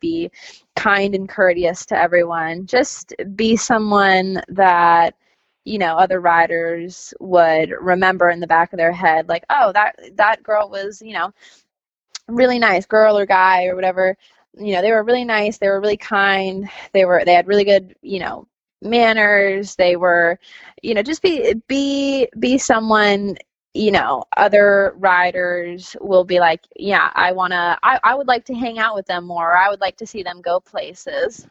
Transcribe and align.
be 0.00 0.30
kind 0.74 1.14
and 1.14 1.28
courteous 1.28 1.86
to 1.86 1.98
everyone. 1.98 2.66
Just 2.66 3.14
be 3.34 3.56
someone 3.56 4.42
that 4.48 5.14
you 5.64 5.78
know 5.78 5.96
other 5.96 6.20
riders 6.20 7.12
would 7.20 7.70
remember 7.80 8.30
in 8.30 8.40
the 8.40 8.46
back 8.46 8.72
of 8.72 8.76
their 8.78 8.92
head 8.92 9.28
like 9.28 9.44
oh 9.50 9.72
that 9.72 9.96
that 10.14 10.42
girl 10.42 10.70
was 10.70 11.02
you 11.02 11.12
know 11.12 11.32
really 12.28 12.58
nice 12.58 12.86
girl 12.86 13.18
or 13.18 13.26
guy 13.26 13.66
or 13.66 13.74
whatever 13.74 14.16
you 14.58 14.72
know 14.72 14.80
they 14.80 14.92
were 14.92 15.02
really 15.02 15.24
nice 15.24 15.58
they 15.58 15.68
were 15.68 15.80
really 15.80 15.96
kind 15.96 16.68
they 16.92 17.04
were 17.04 17.24
they 17.24 17.34
had 17.34 17.48
really 17.48 17.64
good 17.64 17.94
you 18.00 18.18
know 18.20 18.46
manners 18.82 19.74
they 19.76 19.96
were 19.96 20.38
you 20.82 20.94
know 20.94 21.02
just 21.02 21.22
be 21.22 21.54
be 21.66 22.28
be 22.38 22.58
someone 22.58 23.36
you 23.76 23.90
know 23.90 24.24
other 24.36 24.94
riders 24.96 25.94
will 26.00 26.24
be 26.24 26.40
like 26.40 26.62
yeah 26.76 27.10
i 27.14 27.30
want 27.30 27.52
to 27.52 27.78
I, 27.82 28.00
I 28.02 28.14
would 28.14 28.26
like 28.26 28.46
to 28.46 28.54
hang 28.54 28.78
out 28.78 28.94
with 28.94 29.06
them 29.06 29.26
more 29.26 29.54
i 29.54 29.68
would 29.68 29.80
like 29.80 29.98
to 29.98 30.06
see 30.06 30.22
them 30.22 30.40
go 30.40 30.60
places 30.60 31.46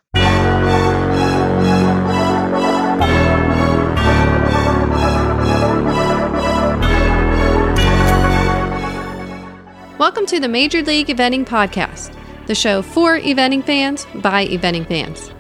Welcome 9.98 10.26
to 10.26 10.42
the 10.42 10.50
Major 10.50 10.82
League 10.82 11.08
Eventing 11.08 11.46
Podcast, 11.46 12.14
the 12.48 12.56
show 12.56 12.82
for 12.82 13.18
eventing 13.18 13.64
fans 13.64 14.06
by 14.16 14.46
eventing 14.48 14.86
fans. 14.86 15.32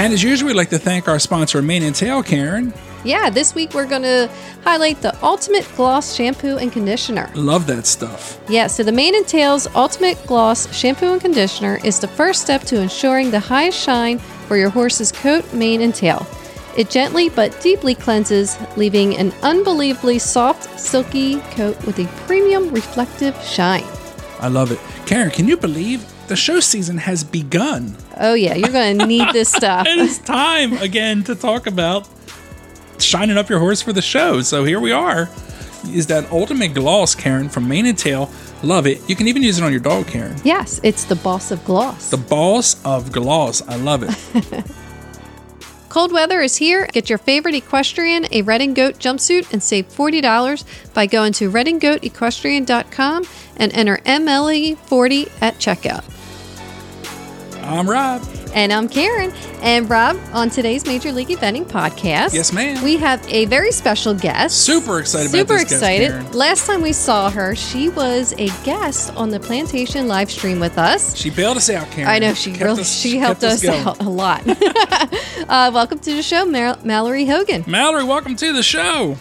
And 0.00 0.14
as 0.14 0.22
usual, 0.22 0.46
we'd 0.46 0.56
like 0.56 0.70
to 0.70 0.78
thank 0.78 1.08
our 1.08 1.18
sponsor, 1.18 1.60
Mane 1.60 1.82
and 1.82 1.94
Tail, 1.94 2.22
Karen. 2.22 2.72
Yeah, 3.04 3.28
this 3.28 3.54
week 3.54 3.74
we're 3.74 3.84
going 3.86 4.00
to 4.00 4.30
highlight 4.64 5.02
the 5.02 5.14
Ultimate 5.22 5.70
Gloss 5.76 6.14
Shampoo 6.14 6.56
and 6.56 6.72
Conditioner. 6.72 7.30
Love 7.34 7.66
that 7.66 7.84
stuff. 7.84 8.40
Yeah, 8.48 8.66
so 8.66 8.82
the 8.82 8.92
Mane 8.92 9.14
and 9.14 9.28
Tail's 9.28 9.66
Ultimate 9.74 10.16
Gloss 10.26 10.74
Shampoo 10.74 11.12
and 11.12 11.20
Conditioner 11.20 11.80
is 11.84 12.00
the 12.00 12.08
first 12.08 12.40
step 12.40 12.62
to 12.62 12.80
ensuring 12.80 13.30
the 13.30 13.40
highest 13.40 13.78
shine 13.78 14.18
for 14.48 14.56
your 14.56 14.70
horse's 14.70 15.12
coat, 15.12 15.52
mane, 15.52 15.82
and 15.82 15.94
tail. 15.94 16.26
It 16.78 16.88
gently 16.88 17.28
but 17.28 17.60
deeply 17.60 17.94
cleanses, 17.94 18.56
leaving 18.78 19.18
an 19.18 19.34
unbelievably 19.42 20.20
soft, 20.20 20.80
silky 20.80 21.40
coat 21.50 21.76
with 21.84 21.98
a 21.98 22.06
premium 22.26 22.70
reflective 22.70 23.38
shine. 23.42 23.84
I 24.38 24.48
love 24.48 24.72
it. 24.72 24.80
Karen, 25.04 25.30
can 25.30 25.46
you 25.46 25.58
believe 25.58 26.10
the 26.30 26.36
show 26.36 26.60
season 26.60 26.96
has 26.96 27.24
begun? 27.24 27.96
Oh, 28.16 28.34
yeah, 28.34 28.54
you're 28.54 28.70
going 28.70 28.98
to 29.00 29.06
need 29.06 29.28
this 29.32 29.50
stuff. 29.52 29.86
it 29.86 29.98
is 29.98 30.18
time 30.18 30.72
again 30.74 31.24
to 31.24 31.34
talk 31.34 31.66
about 31.66 32.08
shining 32.98 33.36
up 33.36 33.50
your 33.50 33.58
horse 33.58 33.82
for 33.82 33.92
the 33.92 34.00
show. 34.00 34.40
So 34.40 34.64
here 34.64 34.80
we 34.80 34.92
are. 34.92 35.28
Is 35.88 36.06
that 36.06 36.30
ultimate 36.30 36.72
gloss, 36.74 37.14
Karen, 37.14 37.48
from 37.48 37.66
Mane 37.66 37.86
and 37.86 37.98
Tail. 37.98 38.30
Love 38.62 38.86
it. 38.86 39.00
You 39.08 39.16
can 39.16 39.26
even 39.26 39.42
use 39.42 39.58
it 39.58 39.64
on 39.64 39.72
your 39.72 39.80
dog, 39.80 40.06
Karen. 40.06 40.36
Yes, 40.44 40.80
it's 40.84 41.04
the 41.04 41.16
boss 41.16 41.50
of 41.50 41.64
gloss. 41.64 42.10
The 42.10 42.18
boss 42.18 42.80
of 42.84 43.10
gloss. 43.10 43.66
I 43.66 43.76
love 43.76 44.04
it. 44.04 44.64
Cold 45.88 46.12
weather 46.12 46.40
is 46.40 46.56
here. 46.56 46.86
Get 46.92 47.08
your 47.08 47.18
favorite 47.18 47.56
equestrian 47.56 48.26
a 48.30 48.42
red 48.42 48.60
and 48.60 48.76
goat 48.76 48.98
jumpsuit 49.00 49.52
and 49.52 49.60
save 49.60 49.88
$40 49.88 50.94
by 50.94 51.06
going 51.06 51.32
to 51.32 51.50
redandgoatequestrian.com 51.50 53.24
and 53.56 53.74
enter 53.74 53.96
MLE40 54.06 55.32
at 55.42 55.54
checkout. 55.56 56.04
I'm 57.70 57.88
Rob. 57.88 58.20
And 58.52 58.72
I'm 58.72 58.88
Karen. 58.88 59.30
And 59.62 59.88
Rob, 59.88 60.18
on 60.32 60.50
today's 60.50 60.84
Major 60.86 61.12
League 61.12 61.28
Eventing 61.28 61.66
podcast, 61.66 62.34
Yes, 62.34 62.52
ma'am. 62.52 62.82
we 62.82 62.96
have 62.96 63.24
a 63.28 63.44
very 63.44 63.70
special 63.70 64.12
guest. 64.12 64.64
Super 64.64 64.98
excited 64.98 65.30
Super 65.30 65.42
about 65.54 65.54
this 65.54 65.62
guest, 65.70 65.72
excited. 65.74 66.10
Karen. 66.10 66.32
Last 66.32 66.66
time 66.66 66.82
we 66.82 66.92
saw 66.92 67.30
her, 67.30 67.54
she 67.54 67.88
was 67.88 68.32
a 68.38 68.48
guest 68.64 69.14
on 69.14 69.30
the 69.30 69.38
Plantation 69.38 70.08
live 70.08 70.30
stream 70.32 70.58
with 70.58 70.78
us. 70.78 71.14
She 71.16 71.30
bailed 71.30 71.58
us 71.58 71.70
out, 71.70 71.88
Karen. 71.92 72.10
I 72.10 72.18
know 72.18 72.34
she 72.34 72.50
Kept 72.50 72.64
really 72.64 72.80
us- 72.80 72.92
she 73.00 73.18
helped 73.18 73.44
us 73.44 73.62
going. 73.62 73.86
out 73.86 74.00
a 74.02 74.08
lot. 74.08 74.42
uh, 75.48 75.70
welcome 75.72 76.00
to 76.00 76.14
the 76.16 76.22
show, 76.22 76.44
Mallory 76.44 77.26
Hogan. 77.26 77.62
Mallory, 77.68 78.02
welcome 78.02 78.34
to 78.34 78.52
the 78.52 78.64
show. 78.64 79.16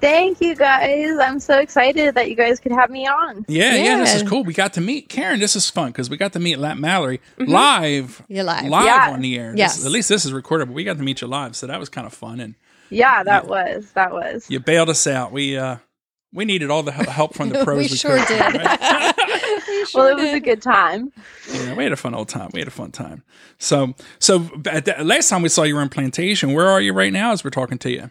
Thank 0.00 0.40
you 0.40 0.54
guys 0.54 1.10
i'm 1.20 1.40
so 1.40 1.58
excited 1.58 2.14
that 2.14 2.28
you 2.28 2.34
guys 2.36 2.60
could 2.60 2.72
have 2.72 2.90
me 2.90 3.06
on 3.06 3.44
Yeah, 3.48 3.74
yeah, 3.74 3.96
this 3.98 4.14
is 4.14 4.22
cool. 4.28 4.44
We 4.44 4.52
got 4.54 4.72
to 4.74 4.80
meet 4.80 5.08
Karen. 5.08 5.40
This 5.40 5.56
is 5.56 5.68
fun 5.70 5.88
because 5.90 6.08
we 6.10 6.16
got 6.16 6.32
to 6.34 6.38
meet 6.38 6.58
La- 6.58 6.74
Mallory 6.74 7.20
live. 7.38 8.22
You're 8.28 8.44
live. 8.44 8.66
live 8.68 8.84
Yeah. 8.84 9.10
on 9.12 9.20
the 9.20 9.38
air. 9.38 9.50
This- 9.52 9.58
Yes. 9.58 9.84
at 9.84 9.90
least 9.90 10.08
this 10.08 10.24
is 10.24 10.32
recorded, 10.32 10.66
but 10.66 10.74
we 10.74 10.84
got 10.84 10.96
to 10.98 11.02
meet 11.02 11.20
you 11.20 11.26
live, 11.28 11.56
so 11.56 11.66
that 11.66 11.78
was 11.80 11.88
kind 11.88 12.06
of 12.06 12.12
fun. 12.12 12.40
And 12.40 12.54
yeah 12.90 13.22
that 13.22 13.46
was 13.46 13.90
that 13.92 14.12
was 14.12 14.46
you 14.50 14.60
bailed 14.60 14.88
us 14.88 15.06
out. 15.06 15.30
We 15.32 15.56
uh, 15.58 15.76
we 16.32 16.44
needed 16.44 16.70
all 16.70 16.82
the 16.82 16.92
help 16.92 17.34
from 17.34 17.48
the 17.50 17.64
pros. 17.64 17.78
we 17.78 17.88
sure 17.88 18.18
could, 18.24 18.28
did. 18.28 18.40
right? 18.40 19.14
We 19.68 19.84
sure 19.86 20.04
well 20.04 20.18
it 20.18 20.22
was 20.22 20.32
a 20.32 20.40
good 20.40 20.62
time 20.62 21.12
yeah, 21.52 21.74
we 21.74 21.82
had 21.84 21.92
a 21.92 21.96
fun 21.96 22.14
old 22.14 22.28
time. 22.28 22.50
We 22.52 22.60
had 22.60 22.68
a 22.68 22.72
fun 22.72 22.90
time. 22.90 23.22
So, 23.58 23.94
so 24.18 24.48
at 24.70 24.84
the, 24.84 25.02
last 25.04 25.28
time 25.30 25.40
we 25.42 25.48
saw 25.48 25.62
you 25.62 25.74
were 25.76 25.82
in 25.82 25.88
Plantation. 25.88 26.52
Where 26.52 26.68
are 26.68 26.80
you 26.80 26.92
right 26.92 27.12
now? 27.12 27.32
As 27.32 27.42
we're 27.42 27.50
talking 27.50 27.78
to 27.78 27.90
you. 27.90 28.10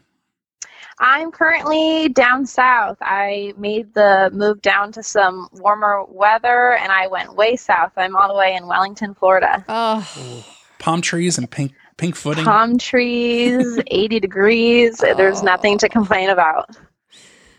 I'm 1.00 1.32
currently 1.32 2.10
down 2.10 2.46
south. 2.46 2.98
I 3.02 3.54
made 3.58 3.94
the 3.94 4.32
move 4.34 4.62
down 4.62 4.92
to 4.94 5.04
some 5.04 5.48
warmer 5.54 6.04
weather 6.06 6.74
and 6.74 6.92
I 6.92 7.08
went 7.08 7.36
way 7.36 7.56
south. 7.56 7.92
I'm 7.98 8.16
all 8.16 8.28
the 8.28 8.34
way 8.38 8.56
in 8.56 8.66
Wellington, 8.68 9.14
Florida. 9.14 9.64
Oh, 9.70 10.46
Palm 10.80 11.02
trees 11.02 11.38
and 11.38 11.50
pink 11.50 11.74
pink 11.98 12.16
footing. 12.16 12.46
Palm 12.46 12.78
trees, 12.78 13.80
80 13.88 14.20
degrees. 14.20 14.98
There's 14.98 15.44
nothing 15.44 15.78
to 15.80 15.90
complain 15.90 16.30
about. 16.30 16.76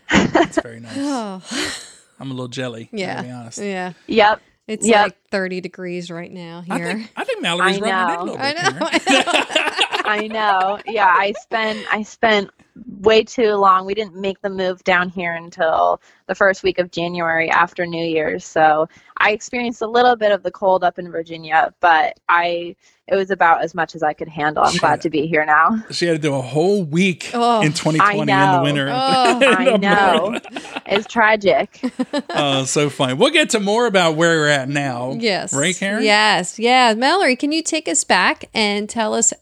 That's 0.09 0.59
very 0.61 0.79
nice. 0.81 0.93
oh. 0.97 1.41
I'm 2.21 2.31
a 2.31 2.33
little 2.33 2.49
jelly. 2.49 2.89
yeah, 2.91 3.17
To 3.17 3.23
be 3.23 3.31
honest. 3.31 3.57
yeah. 3.59 3.93
Yep. 4.07 4.41
It's 4.67 4.85
Yep. 4.85 5.01
like 5.03 5.17
30 5.31 5.61
degrees 5.61 6.11
right 6.11 6.31
now 6.31 6.63
I 6.69 6.77
here. 6.77 6.93
think 6.97 7.11
I 7.15 7.23
think 7.23 7.41
Mallory's 7.41 7.81
I 7.81 7.89
rubbing 7.89 8.09
it 8.09 8.13
in 8.13 8.19
a 8.19 8.23
little 8.23 8.37
bit. 8.37 8.43
I 8.43 8.51
know. 8.53 8.89
Karen. 8.99 10.01
I 10.05 10.27
know. 10.27 10.79
Yeah, 10.85 11.07
I 11.07 11.31
spent 11.39 11.85
I 11.91 12.03
spent 12.03 12.49
way 12.99 13.23
too 13.23 13.53
long. 13.53 13.85
We 13.85 13.93
didn't 13.93 14.15
make 14.15 14.41
the 14.41 14.49
move 14.49 14.83
down 14.83 15.09
here 15.09 15.33
until 15.33 16.01
the 16.27 16.35
first 16.35 16.63
week 16.63 16.77
of 16.79 16.91
January 16.91 17.49
after 17.49 17.85
New 17.87 18.05
Year's. 18.05 18.45
So 18.45 18.87
I 19.17 19.31
experienced 19.31 19.81
a 19.81 19.87
little 19.87 20.15
bit 20.15 20.31
of 20.31 20.43
the 20.43 20.51
cold 20.51 20.83
up 20.83 20.99
in 20.99 21.09
Virginia, 21.11 21.73
but 21.79 22.19
I 22.27 22.75
it 23.07 23.15
was 23.15 23.31
about 23.31 23.63
as 23.63 23.73
much 23.73 23.95
as 23.95 24.03
I 24.03 24.13
could 24.13 24.27
handle. 24.27 24.63
I'm 24.63 24.77
glad 24.77 25.01
to 25.01 25.09
be 25.09 25.25
here 25.25 25.43
now. 25.43 25.83
She 25.89 26.05
had 26.05 26.13
to 26.13 26.21
do 26.21 26.35
a 26.35 26.41
whole 26.41 26.83
week 26.83 27.31
Oh, 27.33 27.61
in 27.61 27.73
2020 27.73 28.19
in 28.19 28.27
the 28.27 28.59
winter. 28.61 28.87
Oh, 28.87 28.93
I 29.41 29.77
know. 29.77 30.39
It's 30.85 31.07
tragic. 31.07 31.81
Oh, 32.31 32.63
so 32.65 32.89
funny. 32.89 33.13
We'll 33.15 33.31
get 33.31 33.49
to 33.51 33.59
more 33.59 33.85
about 33.87 34.15
where 34.15 34.37
we're 34.37 34.47
at 34.47 34.69
now. 34.69 35.13
Yes. 35.13 35.53
Right, 35.53 35.75
Karen? 35.75 36.03
Yes. 36.03 36.59
Yeah. 36.59 36.93
Mallory, 36.95 37.35
can 37.35 37.51
you 37.51 37.61
take 37.63 37.87
us 37.87 38.03
back 38.03 38.45
and 38.53 38.87
tell 38.89 39.13
us 39.13 39.33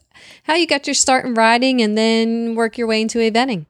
how 0.44 0.54
you 0.54 0.66
got 0.66 0.86
your 0.86 0.94
start 0.94 1.24
in 1.24 1.34
riding 1.34 1.82
and 1.82 1.96
then 1.96 2.54
work 2.54 2.78
your 2.78 2.86
way 2.86 3.02
into 3.02 3.18
eventing? 3.18 3.66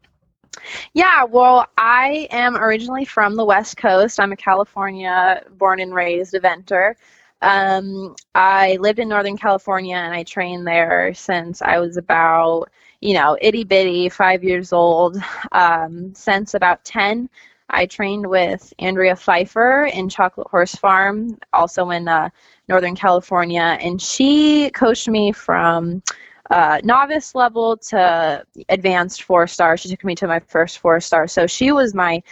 Yeah, 0.94 1.24
well, 1.24 1.66
I 1.76 2.28
am 2.30 2.56
originally 2.56 3.04
from 3.04 3.36
the 3.36 3.44
West 3.44 3.76
Coast. 3.76 4.18
I'm 4.18 4.32
a 4.32 4.36
California 4.36 5.42
born 5.56 5.80
and 5.80 5.94
raised 5.94 6.34
eventer. 6.34 6.94
Um, 7.42 8.16
I 8.34 8.76
lived 8.80 8.98
in 8.98 9.08
Northern 9.08 9.36
California 9.36 9.94
and 9.94 10.12
I 10.12 10.24
trained 10.24 10.66
there 10.66 11.14
since 11.14 11.62
I 11.62 11.78
was 11.78 11.96
about, 11.96 12.68
you 13.00 13.14
know, 13.14 13.38
itty 13.40 13.64
bitty, 13.64 14.08
five 14.08 14.42
years 14.42 14.72
old. 14.72 15.16
Um, 15.52 16.12
since 16.14 16.54
about 16.54 16.84
10, 16.84 17.28
I 17.70 17.86
trained 17.86 18.26
with 18.26 18.72
Andrea 18.78 19.14
Pfeiffer 19.14 19.84
in 19.92 20.08
Chocolate 20.08 20.48
Horse 20.48 20.74
Farm, 20.74 21.38
also 21.52 21.90
in 21.90 22.08
uh, 22.08 22.30
Northern 22.68 22.96
California, 22.96 23.78
and 23.80 24.00
she 24.00 24.70
coached 24.70 25.08
me 25.08 25.32
from 25.32 26.02
uh, 26.50 26.80
novice 26.82 27.34
level 27.34 27.76
to 27.76 28.44
advanced 28.68 29.22
four 29.22 29.46
star. 29.46 29.76
She 29.76 29.88
took 29.88 30.04
me 30.04 30.14
to 30.16 30.26
my 30.26 30.40
first 30.40 30.78
four 30.78 31.00
star. 31.00 31.26
So 31.26 31.46
she 31.46 31.72
was 31.72 31.94
my 31.94 32.22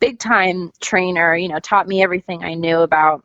big 0.00 0.18
time 0.18 0.72
trainer, 0.80 1.36
you 1.36 1.48
know, 1.48 1.58
taught 1.60 1.88
me 1.88 2.02
everything 2.02 2.42
I 2.42 2.54
knew 2.54 2.80
about 2.80 3.24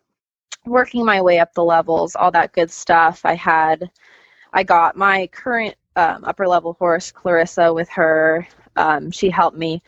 working 0.65 1.05
my 1.05 1.21
way 1.21 1.39
up 1.39 1.53
the 1.53 1.63
levels, 1.63 2.15
all 2.15 2.31
that 2.31 2.53
good 2.53 2.71
stuff. 2.71 3.21
I 3.23 3.35
had, 3.35 3.89
I 4.53 4.63
got 4.63 4.95
my 4.95 5.27
current 5.27 5.75
um, 5.95 6.23
upper 6.25 6.47
level 6.47 6.73
horse, 6.73 7.11
Clarissa, 7.11 7.73
with 7.73 7.89
her. 7.89 8.47
Um, 8.75 9.11
she 9.11 9.29
helped 9.29 9.57
me 9.57 9.81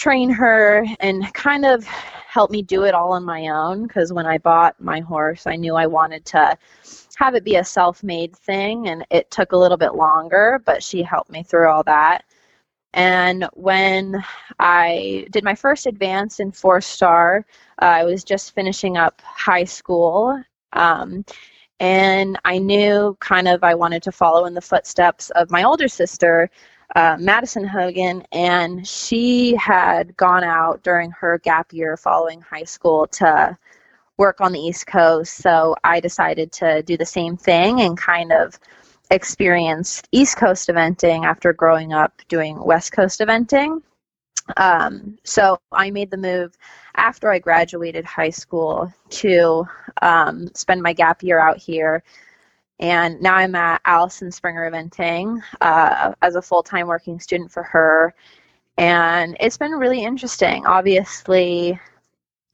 train 0.00 0.30
her 0.30 0.86
and 1.00 1.32
kind 1.34 1.66
of 1.66 1.84
help 1.84 2.50
me 2.50 2.62
do 2.62 2.84
it 2.84 2.94
all 2.94 3.12
on 3.12 3.22
my 3.22 3.48
own 3.48 3.86
because 3.86 4.14
when 4.14 4.24
I 4.24 4.38
bought 4.38 4.80
my 4.80 5.00
horse, 5.00 5.46
I 5.46 5.56
knew 5.56 5.76
I 5.76 5.86
wanted 5.86 6.24
to 6.26 6.56
have 7.16 7.34
it 7.34 7.44
be 7.44 7.56
a 7.56 7.64
self 7.64 8.02
made 8.02 8.34
thing, 8.34 8.88
and 8.88 9.04
it 9.10 9.30
took 9.30 9.52
a 9.52 9.56
little 9.58 9.76
bit 9.76 9.94
longer, 9.94 10.62
but 10.64 10.82
she 10.82 11.02
helped 11.02 11.30
me 11.30 11.42
through 11.42 11.68
all 11.68 11.82
that. 11.84 12.24
And 12.94 13.46
when 13.52 14.24
I 14.58 15.26
did 15.30 15.44
my 15.44 15.54
first 15.54 15.86
advance 15.86 16.40
in 16.40 16.50
four 16.50 16.80
star, 16.80 17.44
uh, 17.82 17.84
I 17.84 18.04
was 18.04 18.24
just 18.24 18.54
finishing 18.54 18.96
up 18.96 19.20
high 19.22 19.64
school. 19.64 20.42
Um, 20.72 21.26
and 21.78 22.38
I 22.44 22.58
knew 22.58 23.16
kind 23.20 23.48
of 23.48 23.62
I 23.64 23.74
wanted 23.74 24.02
to 24.04 24.12
follow 24.12 24.46
in 24.46 24.54
the 24.54 24.60
footsteps 24.62 25.30
of 25.30 25.50
my 25.50 25.62
older 25.62 25.88
sister. 25.88 26.50
Uh, 26.96 27.16
Madison 27.18 27.64
Hogan, 27.64 28.24
and 28.32 28.86
she 28.86 29.54
had 29.56 30.16
gone 30.16 30.44
out 30.44 30.82
during 30.82 31.10
her 31.12 31.38
gap 31.38 31.72
year 31.72 31.96
following 31.96 32.40
high 32.40 32.64
school 32.64 33.06
to 33.08 33.56
work 34.16 34.40
on 34.40 34.52
the 34.52 34.60
East 34.60 34.86
Coast. 34.86 35.34
So 35.36 35.74
I 35.84 36.00
decided 36.00 36.52
to 36.52 36.82
do 36.82 36.96
the 36.96 37.06
same 37.06 37.36
thing 37.36 37.80
and 37.80 37.96
kind 37.96 38.32
of 38.32 38.58
experience 39.10 40.02
East 40.12 40.36
Coast 40.36 40.68
eventing 40.68 41.24
after 41.24 41.52
growing 41.52 41.92
up 41.92 42.20
doing 42.28 42.62
West 42.62 42.92
Coast 42.92 43.20
eventing. 43.20 43.82
Um, 44.56 45.18
so 45.24 45.58
I 45.72 45.90
made 45.90 46.10
the 46.10 46.16
move 46.16 46.56
after 46.96 47.30
I 47.30 47.38
graduated 47.38 48.04
high 48.04 48.30
school 48.30 48.92
to 49.10 49.64
um, 50.02 50.48
spend 50.54 50.82
my 50.82 50.92
gap 50.92 51.22
year 51.22 51.38
out 51.38 51.58
here. 51.58 52.02
And 52.80 53.20
now 53.20 53.34
I'm 53.34 53.54
at 53.54 53.82
Allison 53.84 54.32
Springer 54.32 54.70
Eventing 54.70 55.40
uh, 55.60 56.12
as 56.22 56.34
a 56.34 56.42
full 56.42 56.62
time 56.62 56.86
working 56.86 57.20
student 57.20 57.52
for 57.52 57.62
her. 57.62 58.14
And 58.78 59.36
it's 59.38 59.58
been 59.58 59.72
really 59.72 60.02
interesting. 60.02 60.64
Obviously, 60.66 61.78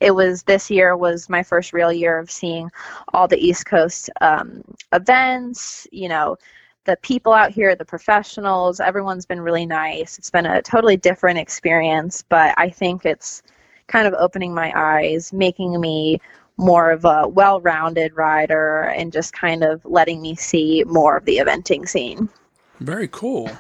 it 0.01 0.11
was 0.11 0.43
this 0.43 0.69
year 0.71 0.97
was 0.97 1.29
my 1.31 1.43
first 1.43 1.73
real 1.73 1.93
year 1.93 2.19
of 2.19 2.31
seeing 2.31 2.71
all 3.15 3.29
the 3.29 3.39
East 3.39 3.67
Coast 3.67 4.11
um, 4.21 4.63
events, 4.93 5.87
you 5.93 6.09
know, 6.09 6.37
the 6.85 6.97
people 7.03 7.33
out 7.33 7.51
here, 7.51 7.75
the 7.75 7.85
professionals, 7.85 8.81
everyone's 8.81 9.27
been 9.27 9.41
really 9.41 9.67
nice. 9.67 10.19
It's 10.19 10.31
been 10.31 10.47
a 10.47 10.63
totally 10.63 10.97
different 10.97 11.39
experience, 11.39 12.25
but 12.29 12.55
I 12.59 12.71
think 12.71 13.05
it's 13.05 13.43
kind 13.87 14.07
of 14.07 14.15
opening 14.15 14.53
my 14.55 14.73
eyes, 14.75 15.33
making 15.33 15.81
me 15.81 16.21
more 16.57 16.91
of 16.91 17.05
a 17.05 17.29
well 17.29 17.61
rounded 17.61 18.17
rider, 18.17 18.83
and 18.83 19.13
just 19.13 19.33
kind 19.33 19.63
of 19.63 19.85
letting 19.85 20.23
me 20.23 20.35
see 20.35 20.85
more 20.87 21.17
of 21.17 21.25
the 21.25 21.39
eventing 21.39 21.89
scene. 21.89 22.29
Very 22.81 23.09
cool. 23.09 23.51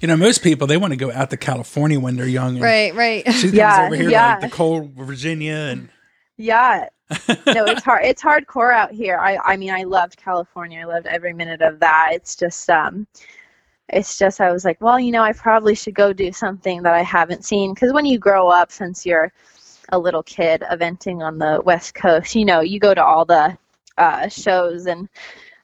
You 0.00 0.08
know, 0.08 0.16
most 0.16 0.42
people 0.42 0.66
they 0.66 0.76
want 0.76 0.92
to 0.92 0.96
go 0.96 1.10
out 1.12 1.30
to 1.30 1.36
California 1.36 1.98
when 1.98 2.16
they're 2.16 2.26
young. 2.26 2.56
and 2.56 2.62
Right, 2.62 2.94
right. 2.94 3.24
She 3.32 3.46
comes 3.48 3.54
Yeah, 3.54 3.86
over 3.86 3.96
here 3.96 4.10
yeah. 4.10 4.34
to 4.36 4.40
like 4.42 4.50
the 4.50 4.56
cold 4.56 4.90
Virginia 4.92 5.54
and 5.54 5.88
Yeah. 6.36 6.88
no, 7.28 7.64
it's 7.64 7.84
hard. 7.84 8.04
It's 8.04 8.22
hardcore 8.22 8.74
out 8.74 8.90
here. 8.90 9.16
I, 9.18 9.38
I 9.44 9.56
mean, 9.56 9.70
I 9.72 9.84
loved 9.84 10.16
California. 10.16 10.80
I 10.80 10.84
loved 10.84 11.06
every 11.06 11.32
minute 11.32 11.62
of 11.62 11.78
that. 11.80 12.08
It's 12.12 12.34
just, 12.34 12.68
um, 12.68 13.06
it's 13.88 14.18
just, 14.18 14.40
I 14.40 14.50
was 14.50 14.64
like, 14.64 14.80
well, 14.80 14.98
you 14.98 15.12
know, 15.12 15.22
I 15.22 15.32
probably 15.32 15.76
should 15.76 15.94
go 15.94 16.12
do 16.12 16.32
something 16.32 16.82
that 16.82 16.94
I 16.94 17.02
haven't 17.02 17.44
seen. 17.44 17.72
Because 17.74 17.92
when 17.92 18.06
you 18.06 18.18
grow 18.18 18.48
up, 18.48 18.72
since 18.72 19.06
you're 19.06 19.32
a 19.90 19.98
little 19.98 20.22
kid, 20.22 20.62
eventing 20.70 21.22
on 21.22 21.38
the 21.38 21.60
West 21.64 21.94
Coast, 21.94 22.34
you 22.34 22.44
know, 22.44 22.60
you 22.60 22.78
go 22.78 22.94
to 22.94 23.04
all 23.04 23.24
the 23.24 23.56
uh, 23.98 24.28
shows, 24.28 24.86
and 24.86 25.08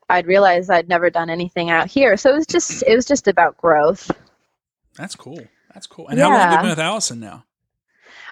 I'd 0.09 0.27
realized 0.27 0.71
I'd 0.71 0.89
never 0.89 1.11
done 1.11 1.31
anything 1.31 1.71
out 1.71 1.89
here. 1.89 2.17
So 2.17 2.31
it 2.31 2.37
was 2.37 2.47
just, 2.47 2.83
it 2.87 2.95
was 2.95 3.05
just 3.05 3.29
about 3.29 3.57
growth. 3.57 4.11
that's 4.95 5.15
cool. 5.15 5.41
That's 5.75 5.87
cool. 5.87 6.09
And 6.09 6.19
how 6.19 6.29
long 6.29 6.39
have 6.39 6.53
you 6.53 6.59
been 6.59 6.69
with 6.71 6.79
Allison 6.79 7.21
now? 7.21 7.45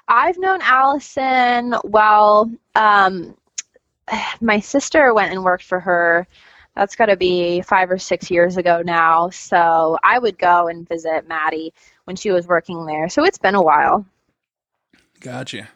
I've 0.08 0.38
known 0.38 0.60
Allison. 0.62 1.74
Well, 1.84 2.50
um, 2.74 3.36
my 4.40 4.60
sister 4.60 5.14
went 5.14 5.32
and 5.32 5.44
worked 5.44 5.64
for 5.64 5.80
her. 5.80 6.26
That's 6.76 6.96
got 6.96 7.06
to 7.06 7.16
be 7.16 7.62
five 7.62 7.90
or 7.90 7.98
six 7.98 8.30
years 8.30 8.56
ago 8.56 8.82
now. 8.84 9.30
So 9.30 9.98
I 10.02 10.18
would 10.18 10.38
go 10.38 10.68
and 10.68 10.88
visit 10.88 11.26
Maddie 11.28 11.72
when 12.04 12.16
she 12.16 12.30
was 12.30 12.46
working 12.46 12.86
there. 12.86 13.08
So 13.08 13.24
it's 13.24 13.38
been 13.38 13.54
a 13.54 13.62
while. 13.62 14.04
Gotcha. 15.20 15.68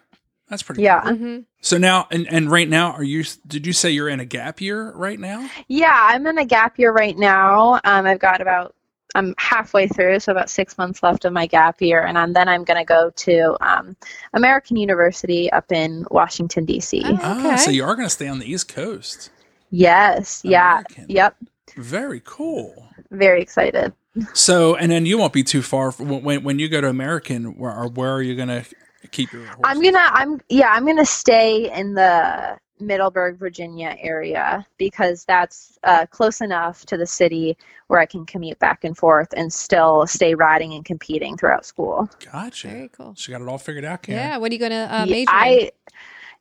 That's 0.54 0.62
pretty. 0.62 0.82
Yeah. 0.82 1.00
Cool. 1.02 1.16
hmm 1.16 1.38
So 1.62 1.78
now 1.78 2.06
and 2.12 2.28
and 2.28 2.48
right 2.50 2.68
now, 2.68 2.92
are 2.92 3.02
you? 3.02 3.24
Did 3.46 3.66
you 3.66 3.72
say 3.72 3.90
you're 3.90 4.08
in 4.08 4.20
a 4.20 4.24
gap 4.24 4.60
year 4.60 4.92
right 4.92 5.18
now? 5.18 5.50
Yeah, 5.66 5.92
I'm 5.92 6.24
in 6.28 6.38
a 6.38 6.44
gap 6.44 6.78
year 6.78 6.92
right 6.92 7.18
now. 7.18 7.80
Um, 7.82 8.06
I've 8.06 8.20
got 8.20 8.40
about 8.40 8.74
I'm 9.16 9.34
halfway 9.38 9.88
through, 9.88 10.20
so 10.20 10.30
about 10.32 10.50
six 10.50 10.78
months 10.78 11.02
left 11.02 11.24
of 11.24 11.32
my 11.32 11.46
gap 11.46 11.80
year, 11.80 12.04
and 12.04 12.16
I'm, 12.18 12.32
then 12.32 12.48
I'm 12.48 12.64
going 12.64 12.78
to 12.78 12.84
go 12.84 13.10
to 13.10 13.56
um, 13.60 13.96
American 14.32 14.76
University 14.76 15.50
up 15.52 15.70
in 15.72 16.04
Washington 16.10 16.64
D.C. 16.64 17.02
Oh. 17.04 17.18
Ah, 17.20 17.38
Okay. 17.38 17.56
so 17.56 17.70
you 17.70 17.84
are 17.84 17.94
going 17.96 18.06
to 18.06 18.10
stay 18.14 18.28
on 18.28 18.38
the 18.40 18.50
East 18.50 18.68
Coast. 18.72 19.30
Yes, 19.70 20.40
yeah, 20.44 20.82
yep. 21.08 21.36
Very 21.76 22.20
cool. 22.24 22.88
Very 23.10 23.42
excited. 23.42 23.92
So, 24.32 24.76
and 24.76 24.92
then 24.92 25.06
you 25.06 25.18
won't 25.18 25.32
be 25.32 25.42
too 25.42 25.62
far 25.62 25.88
f- 25.88 25.98
when 26.00 26.44
when 26.44 26.58
you 26.60 26.68
go 26.68 26.80
to 26.80 26.88
American. 26.88 27.56
Where 27.58 27.72
or 27.72 27.88
where 27.88 28.12
are 28.12 28.22
you 28.22 28.36
going 28.36 28.48
to 28.48 28.64
keep 29.10 29.32
your? 29.32 29.42
Horses? 29.46 29.60
I'm 29.64 29.82
gonna 29.82 30.08
I'm 30.12 30.40
yeah, 30.48 30.68
I'm 30.70 30.86
gonna 30.86 31.04
stay 31.06 31.70
in 31.72 31.94
the 31.94 32.58
Middleburg, 32.80 33.38
Virginia 33.38 33.96
area 34.00 34.66
because 34.78 35.24
that's 35.24 35.78
uh, 35.84 36.06
close 36.06 36.40
enough 36.40 36.84
to 36.86 36.96
the 36.96 37.06
city 37.06 37.56
where 37.86 38.00
I 38.00 38.06
can 38.06 38.26
commute 38.26 38.58
back 38.58 38.84
and 38.84 38.96
forth 38.96 39.28
and 39.36 39.52
still 39.52 40.06
stay 40.06 40.34
riding 40.34 40.74
and 40.74 40.84
competing 40.84 41.36
throughout 41.36 41.64
school. 41.64 42.08
Gotcha. 42.32 42.68
Very 42.68 42.88
cool. 42.88 43.14
She 43.16 43.30
got 43.32 43.40
it 43.40 43.48
all 43.48 43.58
figured 43.58 43.84
out, 43.84 44.02
Karen. 44.02 44.20
Yeah. 44.20 44.36
What 44.38 44.50
are 44.50 44.54
you 44.54 44.58
going 44.58 44.72
to 44.72 44.94
uh, 44.94 45.04
Yeah, 45.04 45.12
major 45.12 45.30
in? 45.30 45.36
I 45.36 45.70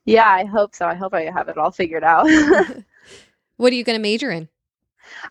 yeah, 0.06 0.28
I 0.28 0.44
hope 0.44 0.74
so. 0.74 0.86
I 0.86 0.94
hope 0.94 1.14
I 1.14 1.22
have 1.30 1.48
it 1.48 1.56
all 1.56 1.70
figured 1.70 2.04
out. 2.04 2.26
What 3.56 3.72
are 3.72 3.76
you 3.76 3.84
going 3.84 3.96
to 3.96 4.02
major 4.02 4.30
in? 4.32 4.48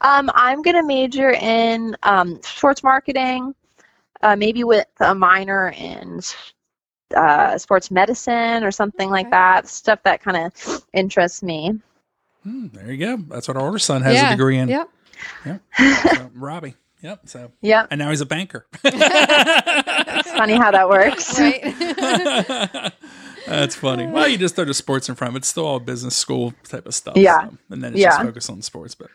um, 0.02 0.30
I'm 0.34 0.62
gonna 0.62 0.86
major 0.86 1.32
in 1.32 1.98
um, 2.04 2.40
sports 2.44 2.84
marketing, 2.84 3.54
uh, 4.22 4.36
maybe 4.36 4.64
with 4.64 4.88
a 5.00 5.14
minor 5.16 5.74
in 5.76 6.22
uh, 7.14 7.58
sports 7.58 7.90
medicine 7.92 8.64
or 8.64 8.72
something 8.72 9.10
like 9.10 9.30
that. 9.32 9.68
Stuff 9.68 10.04
that 10.04 10.22
kind 10.22 10.38
of 10.38 10.84
interests 10.94 11.42
me. 11.44 11.80
Hmm, 12.44 12.68
there 12.74 12.92
you 12.92 12.98
go. 12.98 13.18
That's 13.30 13.48
what 13.48 13.56
our 13.58 13.66
older 13.66 13.80
son 13.80 14.02
has 14.02 14.16
yeah. 14.16 14.28
a 14.30 14.32
degree 14.32 14.58
in. 14.58 14.70
Yep. 14.70 14.90
So, 16.04 16.30
Robbie. 16.34 16.76
Yep. 17.02 17.22
So, 17.30 17.52
Yep. 17.62 17.88
and 17.92 18.00
now 18.00 18.10
he's 18.10 18.22
a 18.22 18.26
banker. 18.26 18.66
It's 18.86 20.32
funny 20.32 20.56
how 20.56 20.72
that 20.72 20.90
works. 20.90 21.40
Right. 21.40 22.94
That's 23.46 23.76
funny. 23.76 24.08
Well, 24.08 24.28
you 24.28 24.38
just 24.38 24.56
throw 24.56 24.64
the 24.66 24.74
sports 24.74 25.10
in 25.10 25.16
front. 25.16 25.36
It's 25.36 25.48
still 25.50 25.66
all 25.66 25.80
business 25.80 26.16
school 26.16 26.54
type 26.64 26.86
of 26.88 26.94
stuff. 26.96 27.18
Yeah. 27.18 27.50
so- 27.50 27.58
and 27.72 27.84
then 27.84 27.94
it's 27.94 28.02
just 28.02 28.20
Yeah. 28.20 28.24
focused 28.26 28.50
on 28.50 28.62
sports. 28.62 28.96
But 28.96 29.10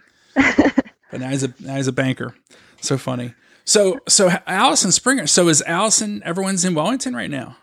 but 1.10 1.20
now 1.20 1.30
he's 1.30 1.44
a 1.44 1.54
now 1.60 1.76
he's 1.76 1.86
a 1.88 1.92
banker. 1.92 2.34
So 2.82 2.98
funny. 2.98 3.34
So 3.64 4.00
so 4.06 4.30
Allison 4.46 4.92
Springer. 4.92 5.26
So 5.26 5.48
is 5.48 5.62
Allison? 5.62 6.22
Everyone's 6.26 6.64
in 6.64 6.74
Wellington 6.74 7.14
right 7.16 7.30
now. 7.30 7.56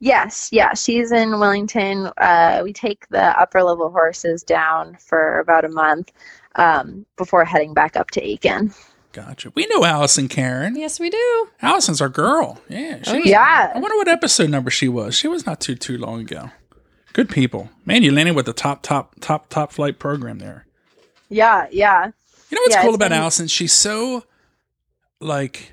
Yes, 0.00 0.48
yeah, 0.52 0.74
she's 0.74 1.12
in 1.12 1.38
Wellington. 1.38 2.10
Uh, 2.18 2.60
we 2.64 2.72
take 2.72 3.08
the 3.08 3.38
upper 3.40 3.62
level 3.62 3.90
horses 3.90 4.42
down 4.42 4.96
for 5.00 5.38
about 5.40 5.64
a 5.64 5.68
month 5.68 6.12
um, 6.56 7.04
before 7.16 7.44
heading 7.44 7.74
back 7.74 7.96
up 7.96 8.10
to 8.12 8.22
Aiken. 8.22 8.72
Gotcha. 9.12 9.50
We 9.54 9.66
know 9.66 9.84
Allison 9.84 10.28
Karen. 10.28 10.76
yes, 10.76 11.00
we 11.00 11.08
do. 11.08 11.48
Allison's 11.62 12.00
our 12.02 12.08
girl. 12.10 12.60
Yeah. 12.68 13.02
She 13.02 13.10
Oh, 13.12 13.18
was- 13.18 13.26
Yeah. 13.26 13.72
I 13.74 13.78
wonder 13.78 13.96
what 13.96 14.08
episode 14.08 14.50
number 14.50 14.70
she 14.70 14.88
was. 14.88 15.14
She 15.14 15.26
was 15.28 15.46
not 15.46 15.60
too 15.60 15.74
too 15.74 15.96
long 15.96 16.20
ago. 16.20 16.50
Good 17.14 17.30
people. 17.30 17.70
Man, 17.86 18.02
you 18.02 18.12
landed 18.12 18.36
with 18.36 18.44
the 18.44 18.52
top 18.52 18.82
top 18.82 19.14
top 19.20 19.48
top 19.48 19.72
flight 19.72 19.98
program 19.98 20.38
there. 20.38 20.66
Yeah, 21.30 21.66
yeah. 21.70 22.10
You 22.50 22.56
know 22.56 22.60
what's 22.62 22.74
Yeah, 22.74 22.82
cool 22.82 22.94
about 22.94 23.08
been- 23.10 23.18
Allison? 23.20 23.46
She's 23.48 23.72
so 23.72 24.24
like 25.20 25.72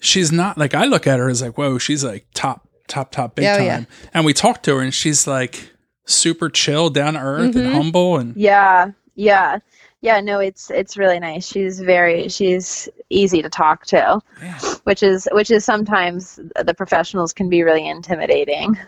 she's 0.00 0.32
not 0.32 0.56
like 0.58 0.74
I 0.74 0.84
look 0.84 1.06
at 1.06 1.18
her 1.18 1.28
as 1.28 1.42
like, 1.42 1.58
whoa, 1.58 1.78
she's 1.78 2.02
like 2.04 2.26
top, 2.34 2.67
top, 2.88 3.10
top 3.12 3.34
big 3.36 3.44
Oh, 3.46 3.56
time. 3.56 3.66
yeah. 3.66 3.84
And 4.14 4.24
we 4.24 4.32
talked 4.32 4.64
to 4.64 4.76
her 4.76 4.82
and 4.82 4.92
she's 4.92 5.26
like 5.26 5.70
super 6.06 6.48
chill, 6.48 6.90
down 6.90 7.14
to 7.14 7.20
earth 7.20 7.50
Mm-hmm. 7.50 7.58
and 7.58 7.72
humble 7.74 8.16
and 8.18 8.36
Yeah, 8.36 8.92
yeah. 9.14 9.58
Yeah, 10.00 10.20
no, 10.20 10.38
it's 10.38 10.70
it's 10.70 10.96
really 10.96 11.18
nice. 11.18 11.44
She's 11.44 11.80
very 11.80 12.28
she's 12.28 12.88
easy 13.10 13.42
to 13.42 13.48
talk 13.48 13.84
to, 13.86 14.20
yeah, 14.40 14.58
which 14.84 15.02
is 15.02 15.28
which 15.32 15.50
is 15.50 15.64
sometimes 15.64 16.38
the 16.64 16.72
professionals 16.72 17.32
can 17.32 17.48
be 17.48 17.64
really 17.64 17.84
intimidating. 17.88 18.78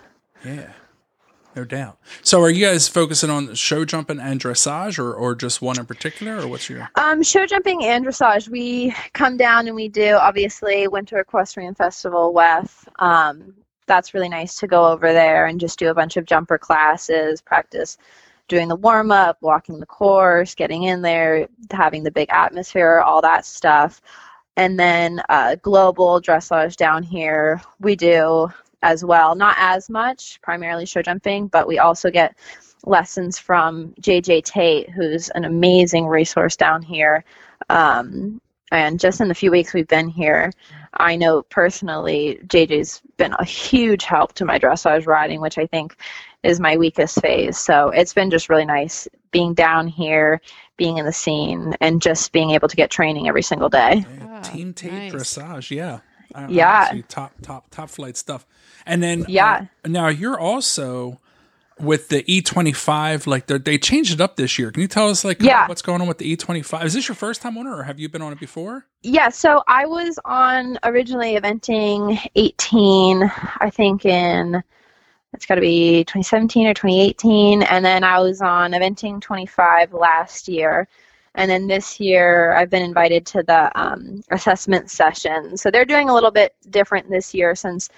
yeah. 0.45 0.71
No 1.57 1.65
doubt. 1.65 1.99
So 2.23 2.41
are 2.43 2.49
you 2.49 2.65
guys 2.65 2.87
focusing 2.87 3.29
on 3.29 3.55
show 3.57 3.85
jumping 3.85 4.21
and 4.21 4.41
dressage 4.41 5.01
or, 5.01 5.13
or 5.13 5.35
just 5.35 5.61
one 5.61 5.81
in 5.81 5.85
particular 5.85 6.39
or 6.41 6.47
what's 6.47 6.71
your 6.71 6.89
Um, 6.95 7.25
show 7.25 7.45
jumping 7.45 7.85
and 7.85 8.07
dressage. 8.07 8.49
We 8.49 8.95
come 9.13 9.37
down 9.37 9.67
and 9.67 9.75
we 9.75 9.89
do 9.89 10.15
obviously 10.15 10.87
Winter 10.87 11.19
Equestrian 11.19 11.75
Festival 11.75 12.33
with. 12.33 12.89
Um, 13.01 13.55
that's 13.91 14.15
really 14.15 14.29
nice 14.29 14.55
to 14.61 14.69
go 14.69 14.87
over 14.87 15.13
there 15.13 15.47
and 15.47 15.59
just 15.59 15.79
do 15.79 15.91
a 15.91 15.95
bunch 15.95 16.17
of 16.17 16.25
jumper 16.25 16.57
classes, 16.57 17.43
practice 17.43 17.99
doing 18.47 18.69
the 18.69 18.77
warm 18.77 19.11
up, 19.11 19.37
walking 19.41 19.81
the 19.81 19.87
course, 19.87 20.55
getting 20.55 20.85
in 20.85 21.03
there, 21.03 21.49
having 21.73 22.05
the 22.05 22.11
big 22.11 22.29
atmosphere, 22.31 23.01
all 23.01 23.21
that 23.21 23.45
stuff. 23.45 24.01
And 24.57 24.79
then 24.79 25.21
uh, 25.29 25.57
global 25.57 26.21
dressage 26.21 26.77
down 26.77 27.03
here, 27.03 27.61
we 27.81 27.97
do 27.97 28.49
as 28.83 29.05
well. 29.05 29.35
Not 29.35 29.57
as 29.59 29.91
much, 29.91 30.41
primarily 30.41 30.87
show 30.87 31.03
jumping, 31.03 31.49
but 31.49 31.67
we 31.67 31.81
also 31.81 32.11
get 32.11 32.37
lessons 32.85 33.39
from 33.39 33.93
JJ 34.01 34.45
Tate, 34.45 34.91
who's 34.91 35.31
an 35.31 35.45
amazing 35.45 36.07
resource 36.07 36.57
down 36.57 36.83
here. 36.83 37.25
Um, 37.69 38.41
and 38.71 39.01
just 39.01 39.21
in 39.21 39.29
the 39.29 39.35
few 39.35 39.51
weeks 39.51 39.73
we've 39.75 39.89
been 39.89 40.09
here, 40.09 40.53
I 40.95 41.17
know 41.17 41.43
personally 41.43 42.39
JJ's 42.47 43.01
been 43.17 43.33
a 43.39 43.45
huge 43.45 44.05
help 44.05 44.33
to 44.35 44.45
my 44.45 44.59
dressage 44.59 45.07
riding, 45.07 45.41
which 45.41 45.59
I 45.59 45.67
think 45.67 45.97
is 46.43 46.59
my 46.61 46.77
weakest 46.77 47.21
phase. 47.21 47.59
So 47.59 47.89
it's 47.91 48.15
been 48.15 48.31
just 48.31 48.49
really 48.49 48.65
nice 48.65 49.07
being 49.31 49.55
down 49.55 49.87
here, 49.89 50.41
being 50.77 50.99
in 50.99 51.05
the 51.05 51.13
scene, 51.13 51.75
and 51.81 52.01
just 52.01 52.33
being 52.33 52.51
able 52.51 52.69
to 52.69 52.77
get 52.77 52.91
training 52.91 53.29
every 53.29 53.43
single 53.43 53.69
day. 53.69 54.05
Ah, 54.23 54.41
Team 54.41 54.73
Tate 54.73 54.93
nice. 54.93 55.13
dressage, 55.13 55.71
yeah. 55.71 56.01
I- 56.35 56.45
I 56.45 56.49
Yeah. 56.49 56.91
see 56.91 57.03
top 57.03 57.33
top 57.43 57.71
top 57.71 57.91
flight 57.91 58.17
stuff. 58.17 58.47
And 58.87 59.03
then 59.03 59.25
Yeah. 59.29 59.67
uh, 59.85 59.89
now 59.89 60.09
you're 60.09 60.39
also 60.39 61.19
with 61.83 62.09
the 62.09 62.23
E25 62.23 63.27
like 63.27 63.47
they 63.47 63.59
they 63.59 63.79
changed 63.79 64.13
it 64.13 64.21
up 64.21 64.37
this 64.37 64.59
year. 64.59 64.71
Can 64.71 64.83
you 64.83 64.89
tell 64.89 65.09
us 65.09 65.25
like 65.25 65.41
Yeah. 65.41 65.67
what's 65.69 65.83
going 65.83 66.01
on 66.01 66.09
with 66.09 66.19
the 66.19 66.37
E25? 66.37 66.85
Is 66.85 66.95
this 66.95 67.09
your 67.09 67.15
first 67.15 67.43
time 67.43 67.57
on 67.59 67.67
it 67.67 67.71
or 67.71 67.83
have 67.85 67.99
you 67.99 68.09
been 68.09 68.23
on 68.23 68.33
it 68.33 68.41
before? 68.41 68.87
Yeah, 69.03 69.29
so 69.31 69.63
I 69.67 69.87
was 69.87 70.19
on 70.25 70.79
originally 70.85 71.39
eventing 71.39 72.21
18, 72.35 73.31
I 73.61 73.71
think 73.71 74.05
in 74.05 74.63
it's 75.33 75.47
got 75.47 75.55
to 75.57 75.61
be 75.61 76.05
2017 76.05 76.67
or 76.67 76.75
2018, 76.75 77.63
and 77.63 77.85
then 77.85 78.03
I 78.03 78.19
was 78.19 78.43
on 78.43 78.73
eventing 78.73 79.21
25 79.21 79.93
last 79.93 80.49
year, 80.49 80.89
and 81.37 81.49
then 81.49 81.69
this 81.69 82.01
year 82.01 82.53
I've 82.55 82.69
been 82.69 82.83
invited 82.83 83.25
to 83.27 83.43
the 83.45 83.71
um, 83.81 84.23
assessment 84.31 84.91
session. 84.91 85.57
So 85.57 85.71
they're 85.71 85.85
doing 85.85 86.09
a 86.09 86.15
little 86.15 86.33
bit 86.33 86.57
different 86.69 87.09
this 87.09 87.33
year 87.33 87.55
since 87.55 87.89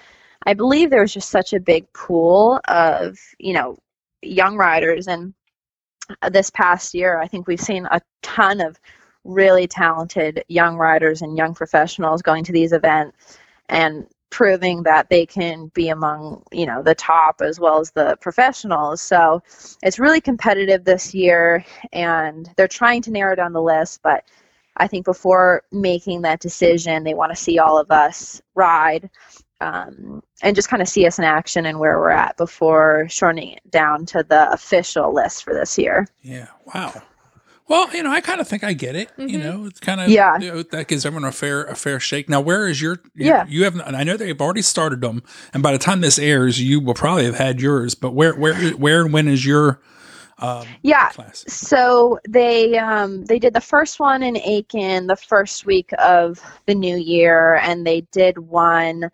I 0.45 0.53
believe 0.53 0.89
there 0.89 1.01
was 1.01 1.13
just 1.13 1.29
such 1.29 1.53
a 1.53 1.59
big 1.59 1.91
pool 1.93 2.59
of 2.67 3.17
you 3.39 3.53
know 3.53 3.77
young 4.21 4.55
riders, 4.57 5.07
and 5.07 5.33
uh, 6.21 6.29
this 6.29 6.49
past 6.51 6.93
year 6.93 7.19
I 7.19 7.27
think 7.27 7.47
we've 7.47 7.59
seen 7.59 7.85
a 7.85 8.01
ton 8.21 8.61
of 8.61 8.79
really 9.23 9.67
talented 9.67 10.43
young 10.49 10.75
riders 10.75 11.21
and 11.21 11.37
young 11.37 11.53
professionals 11.53 12.21
going 12.21 12.43
to 12.43 12.51
these 12.51 12.73
events 12.73 13.37
and 13.69 14.05
proving 14.29 14.83
that 14.83 15.07
they 15.09 15.25
can 15.25 15.67
be 15.75 15.89
among 15.89 16.43
you 16.51 16.65
know 16.65 16.81
the 16.81 16.95
top 16.95 17.41
as 17.41 17.59
well 17.59 17.79
as 17.79 17.91
the 17.91 18.17
professionals. 18.19 19.01
So 19.01 19.41
it's 19.83 19.99
really 19.99 20.21
competitive 20.21 20.83
this 20.83 21.13
year 21.13 21.63
and 21.93 22.49
they're 22.57 22.67
trying 22.67 23.01
to 23.03 23.11
narrow 23.11 23.35
down 23.35 23.53
the 23.53 23.61
list 23.61 24.01
but 24.03 24.23
i 24.77 24.87
think 24.87 25.05
before 25.05 25.63
making 25.71 26.21
that 26.21 26.39
decision 26.39 27.03
they 27.03 27.13
want 27.13 27.31
to 27.31 27.35
see 27.35 27.59
all 27.59 27.77
of 27.79 27.91
us 27.91 28.41
ride 28.55 29.09
um, 29.63 30.21
and 30.41 30.55
just 30.55 30.67
kind 30.69 30.81
of 30.81 30.87
see 30.87 31.05
us 31.07 31.17
in 31.17 31.23
action 31.25 31.65
and 31.65 31.79
where 31.79 31.97
we're 31.99 32.09
at 32.09 32.35
before 32.37 33.07
shortening 33.09 33.51
it 33.53 33.71
down 33.71 34.05
to 34.07 34.23
the 34.27 34.51
official 34.51 35.13
list 35.13 35.43
for 35.43 35.53
this 35.53 35.77
year 35.77 36.07
Yeah. 36.21 36.47
Wow. 36.73 37.01
Well, 37.69 37.95
you 37.95 38.03
know, 38.03 38.11
I 38.11 38.19
kind 38.19 38.41
of 38.41 38.47
think 38.47 38.63
I 38.63 38.73
get 38.73 38.93
it. 38.95 39.09
You 39.17 39.37
know, 39.39 39.65
it's 39.65 39.79
kind 39.79 40.01
of 40.01 40.09
Yeah. 40.09 40.37
You 40.37 40.51
know, 40.51 40.63
that 40.63 40.89
gives 40.89 41.05
everyone 41.05 41.27
a 41.27 41.31
fair 41.31 41.63
a 41.63 41.75
fair 41.75 41.97
shake. 41.97 42.27
Now, 42.27 42.41
where 42.41 42.67
is 42.67 42.81
your? 42.81 42.99
your- 43.15 43.27
Yeah. 43.29 43.45
You 43.47 43.63
have. 43.63 43.79
I 43.85 44.03
know 44.03 44.17
they've 44.17 44.39
already 44.39 44.61
started 44.61 44.99
them, 44.99 45.23
and 45.53 45.63
by 45.63 45.71
the 45.71 45.77
time 45.77 46.01
this 46.01 46.19
airs, 46.19 46.61
you 46.61 46.81
will 46.81 46.93
probably 46.93 47.23
have 47.23 47.37
had 47.37 47.61
yours. 47.61 47.95
But 47.95 48.11
where 48.13 48.35
where 48.35 48.53
where 48.71 49.01
and 49.05 49.13
when 49.13 49.29
is 49.29 49.45
your 49.45 49.79
yeah 50.81 51.09
class? 51.11 51.45
So 51.47 52.19
they 52.27 52.77
um, 52.77 53.25
they 53.25 53.39
did 53.39 53.53
the 53.53 53.61
first 53.61 53.97
one 53.99 54.23
in 54.23 54.35
Aiken 54.37 55.07
the 55.07 55.15
first 55.15 55.65
week 55.65 55.91
of 55.99 56.41
the 56.65 56.75
new 56.75 56.97
year, 56.97 57.55
and 57.55 57.87
they 57.87 58.01
did 58.11 58.39
one 58.39 59.09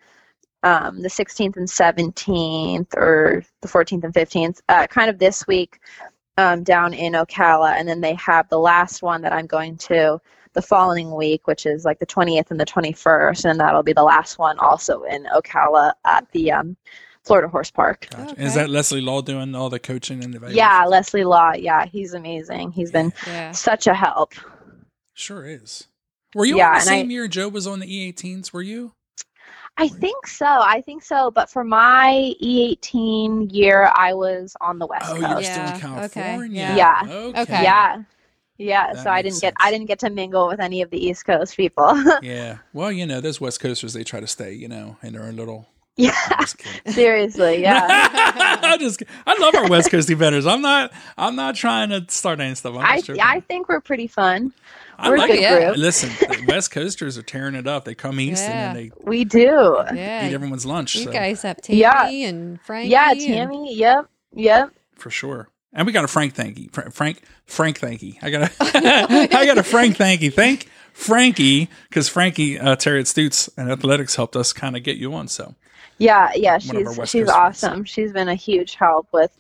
um, 0.64 1.02
the 1.02 1.10
16th 1.10 1.56
and 1.58 1.68
17th, 1.68 2.94
or 2.96 3.44
the 3.62 3.68
14th 3.68 4.04
and 4.04 4.14
15th, 4.14 4.62
uh, 4.70 4.88
kind 4.88 5.10
of 5.10 5.20
this 5.20 5.48
week 5.48 5.80
um, 6.38 6.64
down 6.64 6.94
in 6.94 7.14
Ocala, 7.14 7.74
and 7.74 7.88
then 7.88 8.02
they 8.02 8.14
have 8.16 8.48
the 8.50 8.60
last 8.60 9.02
one 9.02 9.22
that 9.22 9.34
I'm 9.34 9.46
going 9.48 9.78
to 9.78 10.20
the 10.54 10.62
following 10.62 11.14
week, 11.16 11.48
which 11.48 11.66
is 11.66 11.86
like 11.86 12.00
the 12.00 12.06
20th 12.06 12.50
and 12.52 12.60
the 12.60 12.66
21st, 12.66 13.46
and 13.50 13.60
that'll 13.60 13.84
be 13.84 13.94
the 13.94 14.04
last 14.04 14.40
one 14.40 14.58
also 14.60 15.04
in 15.04 15.26
Ocala 15.26 15.94
at 16.06 16.30
the 16.32 16.52
um, 16.52 16.76
Florida 17.24 17.48
Horse 17.48 17.70
Park. 17.72 18.08
Gotcha. 18.10 18.32
Okay. 18.34 18.44
Is 18.46 18.56
that 18.56 18.70
Leslie 18.70 19.02
Law 19.02 19.22
doing 19.22 19.54
all 19.54 19.70
the 19.70 19.80
coaching 19.80 20.24
and 20.24 20.34
evaluation? 20.34 20.58
Yeah, 20.58 20.86
Leslie 20.86 21.24
Law. 21.24 21.54
Yeah, 21.54 21.86
he's 21.86 22.14
amazing. 22.14 22.72
He's 22.72 22.92
been 22.92 23.14
Yeah. 23.28 23.52
such 23.52 23.86
a 23.88 23.94
help. 23.94 24.34
Sure 25.14 25.46
is. 25.46 25.88
Were 26.34 26.46
you 26.46 26.58
Yeah, 26.58 26.70
on 26.70 26.74
the 26.76 26.82
same 26.82 27.08
I- 27.10 27.12
year 27.12 27.28
Joe 27.28 27.50
was 27.50 27.68
on 27.68 27.80
the 27.80 27.86
E18s? 27.88 28.52
Were 28.54 28.62
you? 28.62 28.94
I 29.80 29.88
think 29.88 30.28
so. 30.28 30.46
I 30.46 30.82
think 30.82 31.04
so. 31.04 31.32
But 31.32 31.50
for 31.50 31.64
my 31.64 32.34
E18 32.42 33.54
year, 33.54 33.92
I 33.96 34.14
was 34.14 34.56
on 34.62 34.80
the 34.80 34.86
West 34.88 35.06
Oh, 35.10 35.16
you 35.16 35.22
were 35.22 35.28
Coast. 35.36 35.52
still 35.52 35.64
in 35.64 35.70
Yeah, 35.70 36.04
okay, 36.06 36.10
California. 36.22 36.74
yeah. 36.76 37.02
Okay. 37.06 37.42
Okay. 37.42 37.64
Yeah. 37.64 38.04
Yeah. 38.58 38.94
That 38.94 39.04
so 39.04 39.10
I 39.10 39.22
didn't 39.22 39.42
get. 39.42 39.54
I 39.60 39.72
didn't 39.72 39.88
get 39.88 40.00
to 40.00 40.10
mingle 40.10 40.48
with 40.48 40.60
any 40.60 40.82
of 40.82 40.90
the 40.90 40.98
East 41.04 41.26
Coast 41.26 41.56
people. 41.56 41.92
Yeah. 42.22 42.58
Well, 42.74 42.92
you 42.92 43.06
know, 43.06 43.22
those 43.22 43.40
West 43.40 43.60
Coasters, 43.62 43.94
they 43.94 44.04
try 44.04 44.20
to 44.20 44.28
stay, 44.28 44.54
you 44.54 44.68
know, 44.68 44.98
in 45.02 45.14
their 45.14 45.24
own 45.24 45.36
little. 45.38 45.68
yeah. 45.96 46.14
Seriously. 46.88 47.62
Yeah. 47.62 47.88
I 47.92 48.78
just, 48.80 49.04
I 49.26 49.38
love 49.40 49.56
our 49.56 49.68
West 49.70 49.90
Coast 49.92 50.10
eventers. 50.10 50.50
I'm 50.50 50.62
not, 50.62 50.92
I'm 51.18 51.36
not 51.36 51.56
trying 51.56 51.90
to 51.90 52.06
start 52.10 52.40
any 52.40 52.56
stuff. 52.56 52.76
I'm 52.76 52.82
I 52.86 53.02
just. 53.02 53.20
I 53.22 53.40
think 53.42 53.70
we're 53.70 53.82
pretty 53.82 54.08
fun. 54.08 54.54
I 55.00 55.10
we're 55.10 55.18
like 55.18 55.32
it. 55.32 55.42
Yeah. 55.42 55.66
group. 55.66 55.78
Listen, 55.78 56.10
the 56.20 56.46
West 56.48 56.72
Coasters 56.72 57.18
are 57.18 57.22
tearing 57.24 57.56
it 57.56 57.68
up. 57.68 57.86
They 57.86 57.96
come 57.96 58.20
east 58.20 58.44
Yeah. 58.44 58.70
and 58.70 58.78
then 58.78 58.84
they 58.86 58.92
We 59.04 59.24
do. 59.24 59.78
Yeah. 59.94 60.28
eat 60.28 60.34
everyone's 60.34 60.66
lunch. 60.66 60.96
You 60.96 61.06
so, 61.06 61.12
guys 61.12 61.42
have 61.44 61.62
Tamie 61.62 61.80
Yeah. 61.80 62.08
and 62.10 62.62
Frankie. 62.62 62.90
Yeah, 62.90 63.12
and- 63.12 63.20
Tamie. 63.22 63.76
Yep. 63.76 64.06
Yep. 64.36 64.70
for 64.96 65.10
sure. 65.10 65.50
And 65.74 65.86
we 65.86 65.94
got 65.94 66.04
a 66.04 66.08
Frank 66.08 66.34
thanky. 66.36 66.72
Fra- 66.72 66.92
Frank 66.92 67.22
Frank 67.46 67.80
thanky. 67.80 68.18
I 68.24 68.30
got 68.32 68.42
a 68.50 68.52
I 69.38 69.46
got 69.46 69.58
a 69.60 69.64
Frank 69.64 69.98
thanky. 69.98 70.34
Thank 70.34 70.68
Frankie 70.94 71.70
because 71.90 72.10
Frankie 72.10 72.60
uh, 72.60 72.76
Thieriot 72.76 73.06
Stutes 73.06 73.50
and 73.56 73.70
Athletux 73.70 74.16
helped 74.16 74.36
us 74.36 74.52
kind 74.52 74.76
of 74.76 74.84
get 74.84 74.98
you 74.98 75.14
on. 75.14 75.28
So 75.28 75.54
Yeah, 76.00 76.32
yeah, 76.36 76.54
One 76.54 76.60
she's 76.60 76.70
she's 76.72 76.96
Coast 76.98 77.12
friends. 77.12 77.30
awesome. 77.30 77.84
She's 77.86 78.12
been 78.12 78.28
a 78.30 78.36
huge 78.36 78.76
help 78.76 79.08
with 79.14 79.32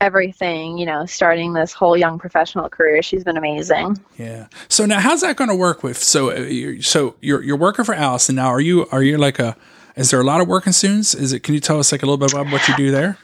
everything, 0.00 0.78
you 0.78 0.86
know, 0.86 1.06
starting 1.06 1.52
this 1.52 1.72
whole 1.72 1.96
young 1.96 2.18
professional 2.18 2.68
career. 2.68 3.02
She's 3.02 3.24
been 3.24 3.36
amazing. 3.36 3.98
yeah. 4.18 4.48
So 4.68 4.86
now 4.86 5.00
how's 5.00 5.22
that 5.22 5.36
going 5.36 5.50
to 5.50 5.56
work 5.56 5.82
with? 5.82 5.98
So 6.02 6.30
uh, 6.30 6.40
you're, 6.40 6.82
so 6.82 7.16
you're 7.20 7.42
you're 7.42 7.56
working 7.56 7.84
for 7.84 7.94
Allison 7.94 8.36
now. 8.36 8.48
Are 8.48 8.60
you 8.60 8.86
are 8.92 9.02
you 9.02 9.18
like 9.18 9.38
a? 9.38 9.56
Is 9.96 10.10
there 10.10 10.20
a 10.20 10.24
lot 10.24 10.40
of 10.40 10.48
working 10.48 10.72
students? 10.72 11.14
Is 11.14 11.32
it? 11.32 11.42
Can 11.42 11.54
you 11.54 11.60
tell 11.60 11.78
us 11.78 11.92
like 11.92 12.02
a 12.02 12.06
little 12.06 12.18
bit 12.18 12.32
about 12.32 12.52
what 12.52 12.68
you 12.68 12.76
do 12.76 12.90
there? 12.90 13.18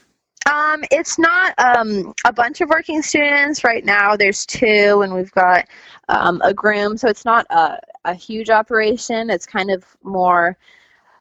Um, 0.51 0.83
it's 0.91 1.19
not 1.19 1.55
um, 1.59 2.15
a 2.25 2.33
bunch 2.33 2.61
of 2.61 2.69
working 2.69 3.03
students 3.03 3.63
right 3.63 3.85
now. 3.85 4.17
There's 4.17 4.45
two, 4.45 5.03
and 5.03 5.15
we've 5.15 5.31
got 5.33 5.67
um, 6.09 6.41
a 6.43 6.53
groom, 6.53 6.97
so 6.97 7.09
it's 7.09 7.25
not 7.25 7.47
a, 7.51 7.79
a 8.05 8.15
huge 8.15 8.51
operation. 8.51 9.31
It's 9.31 9.47
kind 9.47 9.71
of 9.71 9.85
more 10.03 10.57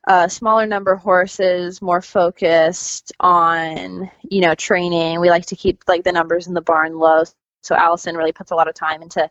a 0.07 0.29
smaller 0.29 0.65
number 0.65 0.91
of 0.91 1.01
horses, 1.01 1.81
more 1.81 2.01
focused 2.01 3.11
on 3.19 4.09
you 4.23 4.41
know 4.41 4.55
training. 4.55 5.19
We 5.19 5.29
like 5.29 5.45
to 5.47 5.55
keep 5.55 5.83
like 5.87 6.03
the 6.03 6.11
numbers 6.11 6.47
in 6.47 6.53
the 6.53 6.61
barn 6.61 6.97
low, 6.97 7.23
so 7.61 7.75
Allison 7.75 8.17
really 8.17 8.31
puts 8.31 8.51
a 8.51 8.55
lot 8.55 8.67
of 8.67 8.73
time 8.73 9.01
into 9.01 9.29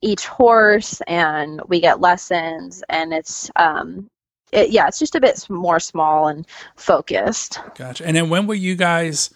each 0.00 0.26
horse, 0.26 1.00
and 1.06 1.60
we 1.68 1.80
get 1.80 2.00
lessons, 2.00 2.82
and 2.88 3.12
it's 3.12 3.50
um, 3.56 4.10
it, 4.52 4.70
yeah, 4.70 4.86
it's 4.86 4.98
just 4.98 5.14
a 5.14 5.20
bit 5.20 5.46
more 5.48 5.80
small 5.80 6.28
and 6.28 6.46
focused. 6.76 7.58
Gotcha. 7.74 8.06
And 8.06 8.16
then 8.16 8.28
when 8.28 8.46
will 8.46 8.54
you 8.54 8.76
guys 8.76 9.30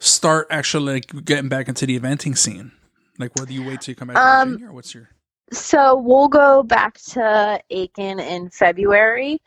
start 0.00 0.48
actually 0.50 0.94
like 0.94 1.24
getting 1.24 1.48
back 1.48 1.68
into 1.68 1.86
the 1.86 1.98
eventing 1.98 2.36
scene? 2.36 2.72
Like 3.18 3.34
whether 3.38 3.52
you 3.52 3.64
wait 3.64 3.80
till 3.80 3.92
you 3.92 3.96
come 3.96 4.08
back 4.08 4.16
Um, 4.16 4.50
Virginia 4.50 4.70
or 4.70 4.74
what's 4.74 4.94
your 4.94 5.08
So 5.52 5.96
we'll 5.96 6.28
go 6.28 6.62
back 6.62 6.98
to 7.10 7.60
Aiken 7.70 8.20
in 8.20 8.50
February 8.50 9.40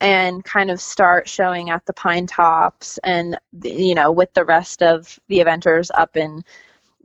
and 0.00 0.44
kind 0.44 0.70
of 0.70 0.80
start 0.80 1.28
showing 1.28 1.70
at 1.70 1.84
the 1.86 1.92
Pine 1.92 2.26
Tops 2.26 2.98
and 3.04 3.38
you 3.62 3.94
know 3.94 4.12
with 4.12 4.32
the 4.34 4.44
rest 4.44 4.82
of 4.82 5.18
the 5.28 5.38
eventers 5.38 5.90
up 5.94 6.16
in 6.16 6.42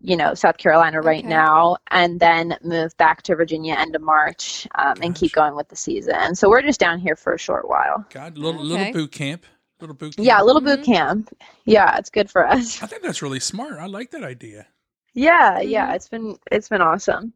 you 0.02 0.18
know 0.18 0.34
South 0.34 0.58
Carolina 0.58 1.02
right 1.02 1.20
Okay. 1.20 1.28
now, 1.28 1.78
and 1.92 2.20
then 2.20 2.58
move 2.64 2.96
back 2.98 3.22
to 3.24 3.36
Virginia 3.36 3.76
end 3.78 3.96
of 3.96 4.02
March 4.02 4.68
um, 4.76 4.96
and 5.02 5.16
keep 5.16 5.32
going 5.34 5.56
with 5.56 5.70
the 5.70 5.76
season. 5.76 6.36
So 6.36 6.50
we're 6.50 6.64
just 6.64 6.80
down 6.80 7.00
here 7.00 7.16
for 7.16 7.34
a 7.34 7.40
short 7.40 7.70
while. 7.70 8.06
God 8.10 8.38
little 8.38 8.62
Okay. 8.62 8.70
little 8.70 8.92
boot 8.94 9.12
camp? 9.12 9.46
Little 9.80 9.96
boot 9.96 10.16
camp. 10.16 10.26
Yeah, 10.26 10.42
little 10.42 10.62
boot 10.62 10.84
camp. 10.84 11.30
Yeah, 11.66 11.98
it's 11.98 12.10
good 12.10 12.30
for 12.30 12.48
us. 12.48 12.82
I 12.84 12.88
think 12.88 13.04
that's 13.04 13.22
really 13.22 13.40
smart. 13.40 13.80
I 13.80 13.86
like 13.86 14.12
that 14.12 14.24
idea. 14.24 14.68
Yeah, 15.14 15.60
yeah, 15.60 15.92
Mhm. 15.92 15.96
it's 15.96 16.08
been 16.10 16.38
it's 16.52 16.70
been 16.70 16.82
awesome. 16.82 17.34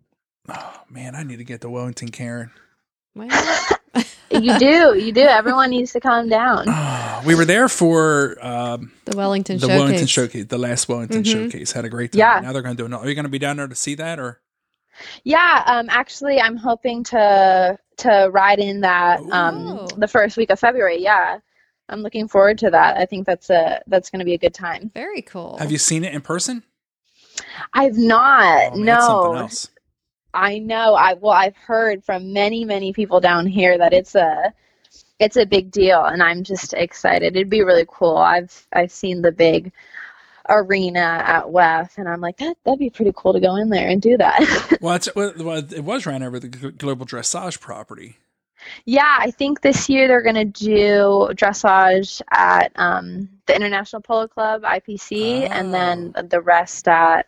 Oh 0.49 0.81
man, 0.89 1.15
I 1.15 1.23
need 1.23 1.37
to 1.37 1.43
get 1.43 1.61
to 1.61 1.69
Wellington, 1.69 2.09
Karen. 2.09 2.51
Well, 3.15 3.29
You 4.41 4.59
do, 4.59 4.97
you 4.97 5.11
do. 5.11 5.21
Everyone 5.21 5.69
needs 5.69 5.93
to 5.93 5.99
calm 5.99 6.29
down. 6.29 6.65
Oh, 6.67 7.21
we 7.25 7.35
were 7.35 7.45
there 7.45 7.67
for 7.69 8.37
um, 8.41 8.91
the 9.05 9.15
Wellington 9.17 9.57
the 9.57 9.61
Showcase. 9.67 9.79
Wellington 9.79 10.07
Showcase, 10.07 10.45
the 10.45 10.57
last 10.57 10.87
Wellington 10.89 11.23
Mhm. 11.23 11.31
Showcase. 11.31 11.71
Had 11.71 11.85
a 11.85 11.89
great 11.89 12.11
time. 12.11 12.19
Yeah. 12.19 12.39
Now 12.41 12.53
they're 12.53 12.61
going 12.61 12.75
to 12.75 12.81
do 12.81 12.85
another. 12.85 13.05
Are 13.05 13.09
you 13.09 13.15
going 13.15 13.25
to 13.25 13.29
be 13.29 13.39
down 13.39 13.57
there 13.57 13.67
to 13.67 13.75
see 13.75 13.95
that 13.95 14.19
or? 14.19 14.41
Yeah, 15.23 15.63
um, 15.65 15.87
actually, 15.89 16.39
I'm 16.39 16.55
hoping 16.55 17.03
to 17.05 17.77
to 17.97 18.29
ride 18.31 18.59
in 18.59 18.81
that 18.81 19.19
um, 19.31 19.87
the 19.97 20.07
first 20.07 20.37
week 20.37 20.49
of 20.49 20.59
February. 20.59 21.01
Yeah, 21.01 21.39
I'm 21.89 22.01
looking 22.01 22.27
forward 22.29 22.57
to 22.59 22.69
that. 22.69 22.97
I 22.97 23.05
think 23.05 23.25
that's 23.25 23.49
a 23.49 23.81
that's 23.87 24.09
going 24.09 24.19
to 24.19 24.25
be 24.25 24.33
a 24.35 24.37
good 24.37 24.53
time. 24.53 24.91
Very 24.93 25.21
cool. 25.21 25.57
Have 25.57 25.71
you 25.71 25.77
seen 25.77 26.03
it 26.05 26.13
in 26.13 26.21
person? 26.21 26.63
I've 27.73 27.97
not. 27.97 28.71
Oh, 28.73 28.77
man, 28.77 28.95
it's 28.95 29.05
something 29.05 29.33
no, 29.33 29.39
else. 29.39 29.69
I 30.35 30.59
know. 30.59 30.93
I 30.95 31.13
well, 31.13 31.31
I've 31.33 31.55
heard 31.57 32.03
from 32.03 32.33
many 32.33 32.65
many 32.65 32.93
people 32.93 33.19
down 33.19 33.47
here 33.47 33.77
that 33.77 33.93
it's 33.93 34.15
a 34.15 34.53
it's 35.19 35.37
a 35.37 35.45
big 35.45 35.71
deal, 35.71 36.03
and 36.03 36.21
I'm 36.21 36.43
just 36.43 36.73
excited. 36.73 37.35
It'd 37.35 37.49
be 37.49 37.63
really 37.63 37.85
cool. 37.87 38.17
I've 38.17 38.67
I've 38.73 38.91
seen 38.91 39.21
the 39.21 39.31
big 39.31 39.71
arena 40.49 41.23
at 41.25 41.45
WEF, 41.45 41.97
and 41.97 42.07
I'm 42.07 42.21
like 42.21 42.37
that 42.37 42.57
that'd 42.65 42.79
be 42.79 42.89
pretty 42.89 43.13
cool 43.15 43.33
to 43.33 43.39
go 43.39 43.55
in 43.55 43.69
there 43.69 43.87
and 43.87 44.01
do 44.01 44.17
that. 44.17 44.77
Well, 44.81 44.95
it's, 44.95 45.09
well, 45.15 45.57
it 45.57 45.83
was 45.83 46.05
ran 46.05 46.21
over 46.21 46.39
the 46.39 46.47
Global 46.49 47.05
Dressage 47.05 47.59
property. 47.59 48.17
Yeah, 48.85 49.15
I 49.19 49.31
think 49.31 49.61
this 49.61 49.89
year 49.89 50.07
they're 50.07 50.21
going 50.21 50.35
to 50.35 50.45
do 50.45 51.29
dressage 51.33 52.21
at 52.31 52.71
um, 52.75 53.29
the 53.47 53.55
International 53.55 54.01
Polo 54.01 54.27
Club, 54.27 54.63
IPC, 54.63 55.49
and 55.49 55.73
then 55.73 56.13
Oh. 56.15 56.21
the 56.21 56.41
rest 56.41 56.87
at 56.87 57.27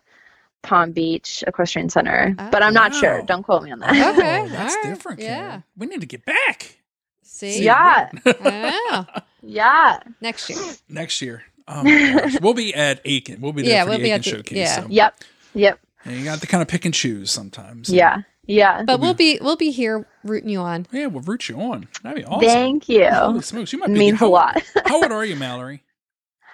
Palm 0.62 0.92
Beach 0.92 1.44
Equestrian 1.46 1.88
Center. 1.88 2.34
Oh, 2.38 2.48
but 2.50 2.62
I'm 2.62 2.74
not 2.74 2.94
sure. 2.94 3.22
Don't 3.22 3.42
quote 3.42 3.62
me 3.62 3.70
on 3.70 3.78
that. 3.80 3.90
Okay, 3.90 4.40
Oh, 4.42 4.48
that's 4.48 4.74
all 4.74 4.82
right, 4.82 4.88
different. 4.90 5.20
yeah. 5.20 5.60
We 5.76 5.86
need 5.86 6.00
to 6.00 6.06
get 6.06 6.24
back. 6.24 6.78
See? 7.22 7.62
yeah, 7.64 8.08
Yeah. 8.24 8.74
Oh. 8.90 9.06
yeah, 9.42 10.00
Next 10.20 10.48
year. 10.50 10.58
Next 10.88 11.22
year. 11.22 11.42
Oh 11.68 11.84
my 11.84 12.12
gosh. 12.20 12.40
we'll 12.40 12.54
be 12.54 12.74
at 12.74 13.00
Aiken. 13.04 13.40
We'll 13.40 13.52
be 13.52 13.62
there 13.62 13.70
Yeah, 13.72 13.84
for 13.84 13.90
we'll 13.90 13.98
the 13.98 14.04
be 14.04 14.10
Aiken 14.10 14.18
at 14.20 14.24
the- 14.24 14.30
showcase. 14.30 14.56
yeah. 14.58 14.80
so- 14.82 14.86
yep, 14.88 15.14
yep, 15.54 15.78
And 16.04 16.16
you 16.18 16.24
got 16.24 16.40
to 16.40 16.46
kind 16.46 16.62
of 16.62 16.68
pick 16.68 16.84
and 16.84 16.94
choose 16.94 17.30
sometimes. 17.30 17.88
yeah, 17.90 18.22
yeah. 18.46 18.82
But 18.82 18.98
we'll 19.00 19.14
be 19.14 19.38
we'll 19.42 19.56
be 19.56 19.70
here 19.70 20.06
rooting 20.24 20.48
you 20.50 20.60
on. 20.60 20.86
Yeah, 20.90 21.06
we'll 21.06 21.22
root 21.22 21.48
you 21.48 21.60
on. 21.60 21.86
That'd 22.02 22.24
be 22.24 22.24
awesome. 22.24 22.48
Thank 22.48 22.84
Holy 22.86 23.34
you. 23.36 23.42
smokes. 23.42 23.72
You 23.72 23.78
might 23.78 23.88
be 23.88 23.92
Means 23.98 24.18
how, 24.18 24.26
a 24.26 24.30
lot. 24.30 24.62
how 24.86 24.96
old 25.02 25.12
are 25.12 25.24
you, 25.24 25.36
Mallory? 25.36 25.82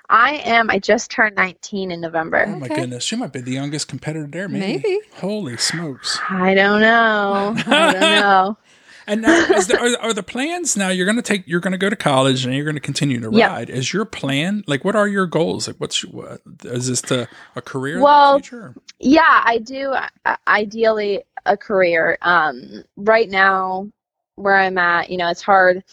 I 0.08 0.36
am. 0.44 0.70
I 0.70 0.78
just 0.78 1.10
turned 1.10 1.36
19 1.36 1.90
in 1.90 2.00
November. 2.00 2.44
Oh 2.48 2.56
my 2.56 2.66
Okay. 2.66 2.74
goodness. 2.76 3.10
You 3.10 3.18
might 3.18 3.32
be 3.32 3.40
the 3.40 3.52
youngest 3.52 3.88
competitor 3.88 4.26
there, 4.26 4.48
maybe. 4.48 4.84
Maybe. 4.84 5.00
Holy 5.16 5.56
smokes. 5.56 6.18
I 6.30 6.54
don't 6.54 6.80
know. 6.80 7.54
I 7.66 7.90
don't 7.90 8.10
know. 8.10 8.58
And 9.06 9.22
now, 9.22 9.44
is 9.50 9.66
there, 9.66 9.80
are, 9.80 9.98
are 10.00 10.12
the 10.14 10.22
plans 10.22 10.76
now? 10.76 10.88
You're 10.88 11.06
going 11.06 11.16
to 11.16 11.22
take, 11.22 11.46
you're 11.46 11.60
going 11.60 11.72
to 11.72 11.78
go 11.78 11.90
to 11.90 11.96
college 11.96 12.44
and 12.46 12.54
you're 12.54 12.64
going 12.64 12.76
to 12.76 12.80
continue 12.80 13.20
to 13.20 13.30
Yeah. 13.30 13.48
ride. 13.48 13.70
Is 13.70 13.92
your 13.92 14.04
plan 14.04 14.64
like 14.66 14.84
what 14.84 14.96
are 14.96 15.08
your 15.08 15.26
goals? 15.26 15.66
Like, 15.66 15.76
what's 15.76 16.02
your, 16.02 16.12
what, 16.12 16.40
is 16.64 16.88
this 16.88 17.02
to 17.02 17.28
a 17.56 17.62
career 17.62 17.98
Well, 18.00 18.34
in 18.34 18.38
the 18.38 18.42
future? 18.42 18.76
Yeah, 18.98 19.42
I 19.44 19.58
do. 19.58 19.92
uh, 20.24 20.36
Ideally, 20.48 21.22
a 21.46 21.56
career. 21.56 22.16
Um, 22.22 22.84
right 22.96 23.28
now, 23.28 23.90
where 24.36 24.56
I'm 24.56 24.78
at, 24.78 25.10
you 25.10 25.18
know, 25.18 25.28
it's 25.28 25.42
hard 25.42 25.84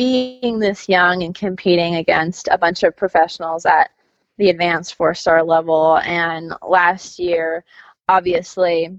being 0.00 0.58
this 0.58 0.88
young 0.88 1.24
and 1.24 1.34
competing 1.34 1.96
against 1.96 2.48
a 2.50 2.56
bunch 2.56 2.84
of 2.84 2.96
professionals 2.96 3.66
at 3.66 3.90
the 4.38 4.48
advanced 4.48 4.94
four 4.94 5.12
star 5.12 5.44
level. 5.44 5.98
And 5.98 6.54
last 6.66 7.18
year, 7.18 7.66
obviously, 8.08 8.96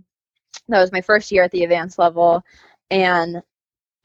that 0.67 0.79
was 0.79 0.91
my 0.91 1.01
first 1.01 1.31
year 1.31 1.41
at 1.41 1.49
the 1.49 1.63
advanced 1.63 1.97
level. 1.97 2.43
And 2.91 3.41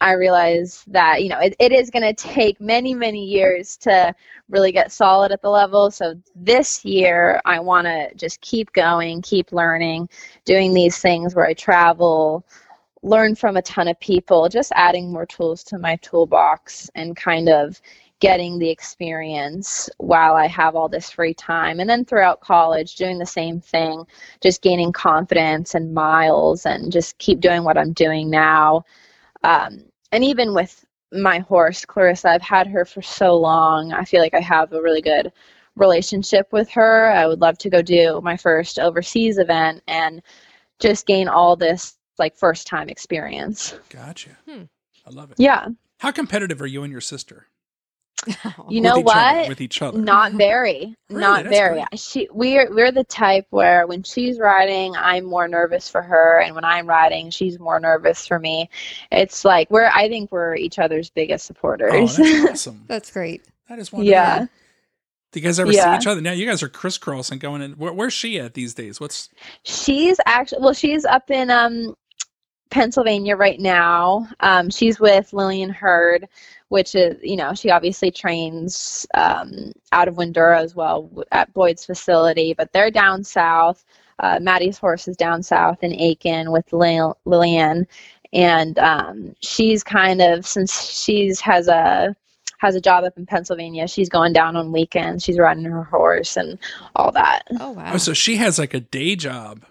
I 0.00 0.12
realized 0.12 0.90
that, 0.90 1.22
you 1.22 1.28
know, 1.28 1.38
it, 1.38 1.54
it 1.58 1.70
is 1.70 1.90
going 1.90 2.02
to 2.02 2.14
take 2.14 2.62
many, 2.62 2.94
many 2.94 3.26
years 3.26 3.76
to 3.82 4.14
really 4.48 4.72
get 4.72 4.90
solid 4.90 5.32
at 5.32 5.42
the 5.42 5.50
level. 5.50 5.90
So 5.90 6.14
this 6.34 6.82
year, 6.82 7.42
I 7.44 7.60
want 7.60 7.86
to 7.86 8.14
just 8.14 8.40
keep 8.40 8.72
going, 8.72 9.20
keep 9.20 9.52
learning, 9.52 10.08
doing 10.46 10.72
these 10.72 10.96
things 10.96 11.34
where 11.34 11.46
I 11.46 11.52
travel, 11.52 12.42
learn 13.06 13.36
from 13.36 13.56
a 13.56 13.62
ton 13.62 13.86
of 13.86 13.98
people, 14.00 14.48
just 14.48 14.72
adding 14.74 15.12
more 15.12 15.26
tools 15.26 15.62
to 15.62 15.78
my 15.78 15.96
toolbox 15.96 16.90
and 16.96 17.16
kind 17.16 17.48
of 17.48 17.80
getting 18.18 18.58
the 18.58 18.68
experience 18.68 19.88
while 19.98 20.34
I 20.34 20.46
have 20.48 20.74
all 20.74 20.88
this 20.88 21.10
free 21.10 21.34
time. 21.34 21.78
And 21.78 21.88
then 21.88 22.04
throughout 22.04 22.40
college, 22.40 22.96
doing 22.96 23.18
the 23.18 23.26
same 23.26 23.60
thing, 23.60 24.04
just 24.42 24.60
gaining 24.62 24.92
confidence 24.92 25.74
and 25.74 25.94
miles 25.94 26.66
and 26.66 26.90
just 26.90 27.16
keep 27.18 27.40
doing 27.40 27.62
what 27.62 27.78
I'm 27.78 27.92
doing 27.92 28.28
now. 28.28 28.84
Um, 29.44 29.84
and 30.10 30.24
even 30.24 30.52
with 30.52 30.84
my 31.12 31.38
horse, 31.40 31.84
Clarissa, 31.84 32.30
I've 32.30 32.42
had 32.42 32.66
her 32.66 32.84
for 32.84 33.02
so 33.02 33.36
long. 33.36 33.92
I 33.92 34.04
feel 34.04 34.20
like 34.20 34.34
I 34.34 34.40
have 34.40 34.72
a 34.72 34.82
really 34.82 35.02
good 35.02 35.30
relationship 35.76 36.48
with 36.52 36.68
her. 36.70 37.12
I 37.12 37.26
would 37.26 37.40
love 37.40 37.58
to 37.58 37.70
go 37.70 37.82
do 37.82 38.20
my 38.22 38.36
first 38.36 38.80
overseas 38.80 39.38
event 39.38 39.82
and 39.86 40.22
just 40.80 41.06
gain 41.06 41.28
all 41.28 41.54
this 41.54 41.95
like 42.18 42.36
first 42.36 42.66
time 42.66 42.88
experience. 42.88 43.78
Gotcha. 43.90 44.30
Hmm. 44.48 44.62
I 45.06 45.10
love 45.10 45.30
it. 45.30 45.36
Yeah. 45.38 45.68
How 46.00 46.10
competitive 46.10 46.60
are 46.60 46.66
you 46.66 46.82
and 46.82 46.92
your 46.92 47.00
sister? 47.00 47.46
You 48.68 48.80
know 48.80 48.96
with 48.96 49.06
each 49.06 49.12
other- 49.14 49.38
what? 49.40 49.48
with 49.48 49.60
each 49.60 49.82
other. 49.82 49.98
Not 49.98 50.32
very. 50.46 50.96
Really? 51.10 51.20
Not 51.20 51.44
That's 51.44 51.56
very. 51.56 51.74
great. 51.90 52.00
She 52.00 52.28
we're 52.32 52.74
we're 52.74 52.90
the 52.90 53.04
type 53.04 53.46
where 53.50 53.86
when 53.86 54.02
she's 54.02 54.38
riding, 54.38 54.96
I'm 54.96 55.24
more 55.26 55.46
nervous 55.46 55.88
for 55.88 56.02
her 56.02 56.40
and 56.40 56.54
when 56.54 56.64
I'm 56.64 56.86
riding, 56.88 57.30
she's 57.30 57.58
more 57.60 57.78
nervous 57.78 58.26
for 58.26 58.38
me. 58.38 58.68
It's 59.12 59.44
like 59.44 59.70
we're 59.70 59.90
I 59.94 60.08
think 60.08 60.32
we're 60.32 60.56
each 60.56 60.78
other's 60.78 61.10
biggest 61.10 61.44
Oh, 61.44 61.46
supporters. 61.48 62.16
that's 62.16 62.50
awesome. 62.50 62.84
That's 62.88 63.12
great. 63.12 63.42
That 63.68 63.78
is 63.78 63.92
wonderful. 63.92 64.10
yeah. 64.10 64.46
Do 65.32 65.40
you 65.40 65.44
guys 65.44 65.60
ever 65.60 65.70
Yeah. 65.70 65.92
see 65.98 66.02
each 66.02 66.06
other? 66.06 66.20
Now 66.22 66.32
you 66.32 66.46
guys 66.46 66.62
are 66.62 66.68
crisscrossing 66.70 67.38
going 67.38 67.60
in. 67.60 67.72
Where, 67.72 67.92
where's 67.92 68.14
she 68.14 68.40
at 68.40 68.54
these 68.54 68.72
days? 68.74 68.98
What's 68.98 69.28
She's 69.64 70.18
actually 70.24 70.62
well, 70.62 70.72
she's 70.72 71.04
up 71.04 71.30
in 71.30 71.50
um 71.50 71.94
Pennsylvania 72.70 73.36
right 73.36 73.60
now. 73.60 74.28
Um, 74.40 74.70
she's 74.70 75.00
with 75.00 75.32
Lillian 75.32 75.70
Heard, 75.70 76.28
which 76.68 76.94
is 76.94 77.16
you 77.22 77.36
know 77.36 77.54
she 77.54 77.70
obviously 77.70 78.10
trains 78.10 79.06
um, 79.14 79.72
out 79.92 80.08
of 80.08 80.16
Windurra 80.16 80.60
as 80.60 80.74
well 80.74 81.10
at 81.32 81.52
Boyd's 81.54 81.84
facility, 81.84 82.54
but 82.54 82.72
they're 82.72 82.90
down 82.90 83.24
south. 83.24 83.84
Uh, 84.18 84.38
Maddie's 84.40 84.78
horse 84.78 85.08
is 85.08 85.16
down 85.16 85.42
south 85.42 85.82
in 85.82 85.92
Aiken 85.92 86.50
with 86.50 86.72
Lil- 86.72 87.18
Lillian, 87.26 87.86
and 88.32 88.78
um, 88.78 89.36
she's 89.40 89.84
kind 89.84 90.22
of 90.22 90.46
since 90.46 90.90
she's 90.90 91.40
has 91.40 91.68
a 91.68 92.16
has 92.58 92.74
a 92.74 92.80
job 92.80 93.04
up 93.04 93.16
in 93.16 93.26
Pennsylvania. 93.26 93.86
She's 93.86 94.08
going 94.08 94.32
down 94.32 94.56
on 94.56 94.72
weekends. 94.72 95.22
She's 95.22 95.38
riding 95.38 95.64
her 95.64 95.84
horse 95.84 96.36
and 96.36 96.58
all 96.94 97.12
that. 97.12 97.42
Oh 97.60 97.70
wow. 97.70 97.92
oh, 97.94 97.98
so 97.98 98.12
she 98.12 98.36
has 98.36 98.58
like 98.58 98.74
a 98.74 98.80
day 98.80 99.16
job. 99.16 99.64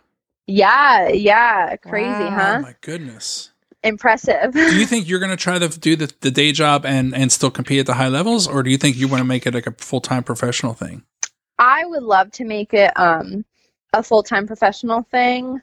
Yeah, 0.48 1.10
yeah, 1.10 1.76
crazy, 1.78 2.30
Wow. 2.30 2.56
Oh 2.56 2.58
huh? 2.58 2.60
my 2.60 2.76
goodness. 2.82 3.52
Impressive. 3.84 4.54
Do 4.54 4.76
you 4.76 4.86
think 4.88 5.08
you're 5.08 5.20
going 5.20 5.32
to 5.32 5.38
try 5.38 5.60
to 5.60 5.68
do 5.68 5.96
the, 5.96 6.12
the 6.22 6.32
day 6.32 6.52
job 6.52 6.86
and 6.86 7.16
and 7.16 7.32
still 7.32 7.52
compete 7.52 7.80
at 7.80 7.86
the 7.86 7.94
high 7.94 8.08
levels, 8.08 8.48
or 8.48 8.64
do 8.64 8.70
you 8.70 8.78
think 8.78 8.96
you 8.96 9.08
want 9.08 9.22
to 9.22 9.26
make 9.26 9.46
it 9.46 9.54
like 9.54 9.68
a 9.68 9.72
full 9.74 10.02
time 10.02 10.24
professional 10.24 10.74
thing? 10.74 11.04
I 11.60 11.86
would 11.86 12.04
love 12.04 12.32
to 12.32 12.46
make 12.46 12.74
it 12.74 12.98
um, 13.00 13.46
a 13.94 14.04
full 14.04 14.24
time 14.24 14.48
professional 14.48 15.04
thing. 15.04 15.62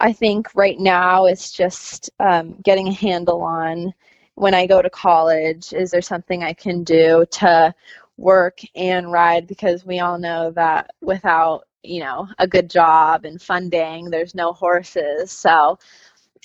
I 0.00 0.12
think 0.12 0.54
right 0.54 0.78
now 0.78 1.26
it's 1.26 1.52
just 1.52 2.10
um, 2.20 2.56
getting 2.62 2.88
a 2.88 2.92
handle 2.92 3.42
on 3.42 3.94
when 4.34 4.54
I 4.54 4.66
go 4.66 4.82
to 4.82 4.90
college, 4.90 5.72
is 5.72 5.90
there 5.90 6.02
something 6.02 6.42
I 6.42 6.52
can 6.52 6.82
do 6.84 7.24
to 7.32 7.74
work 8.16 8.60
and 8.74 9.12
ride? 9.12 9.46
Because 9.46 9.84
we 9.84 10.00
all 10.00 10.18
know 10.18 10.50
that 10.52 10.90
without, 11.00 11.66
you 11.84 12.00
know, 12.00 12.28
a 12.38 12.46
good 12.46 12.70
job 12.70 13.24
and 13.24 13.40
funding, 13.40 14.10
there's 14.10 14.34
no 14.34 14.52
horses. 14.52 15.30
So 15.30 15.78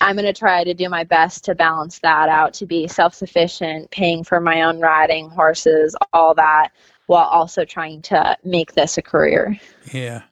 I'm 0.01 0.15
going 0.15 0.25
to 0.25 0.37
try 0.37 0.63
to 0.63 0.73
do 0.73 0.89
my 0.89 1.03
best 1.03 1.43
to 1.45 1.55
balance 1.55 1.99
that 1.99 2.29
out, 2.29 2.53
to 2.55 2.65
be 2.65 2.87
self 2.87 3.13
sufficient, 3.13 3.91
paying 3.91 4.23
for 4.23 4.39
my 4.39 4.61
own 4.61 4.79
riding, 4.79 5.29
horses, 5.29 5.95
all 6.13 6.33
that, 6.35 6.69
while 7.07 7.25
also 7.25 7.65
trying 7.65 8.01
to 8.03 8.37
make 8.43 8.73
this 8.73 8.97
a 8.97 9.01
career. 9.01 9.59
Yeah, 9.93 10.23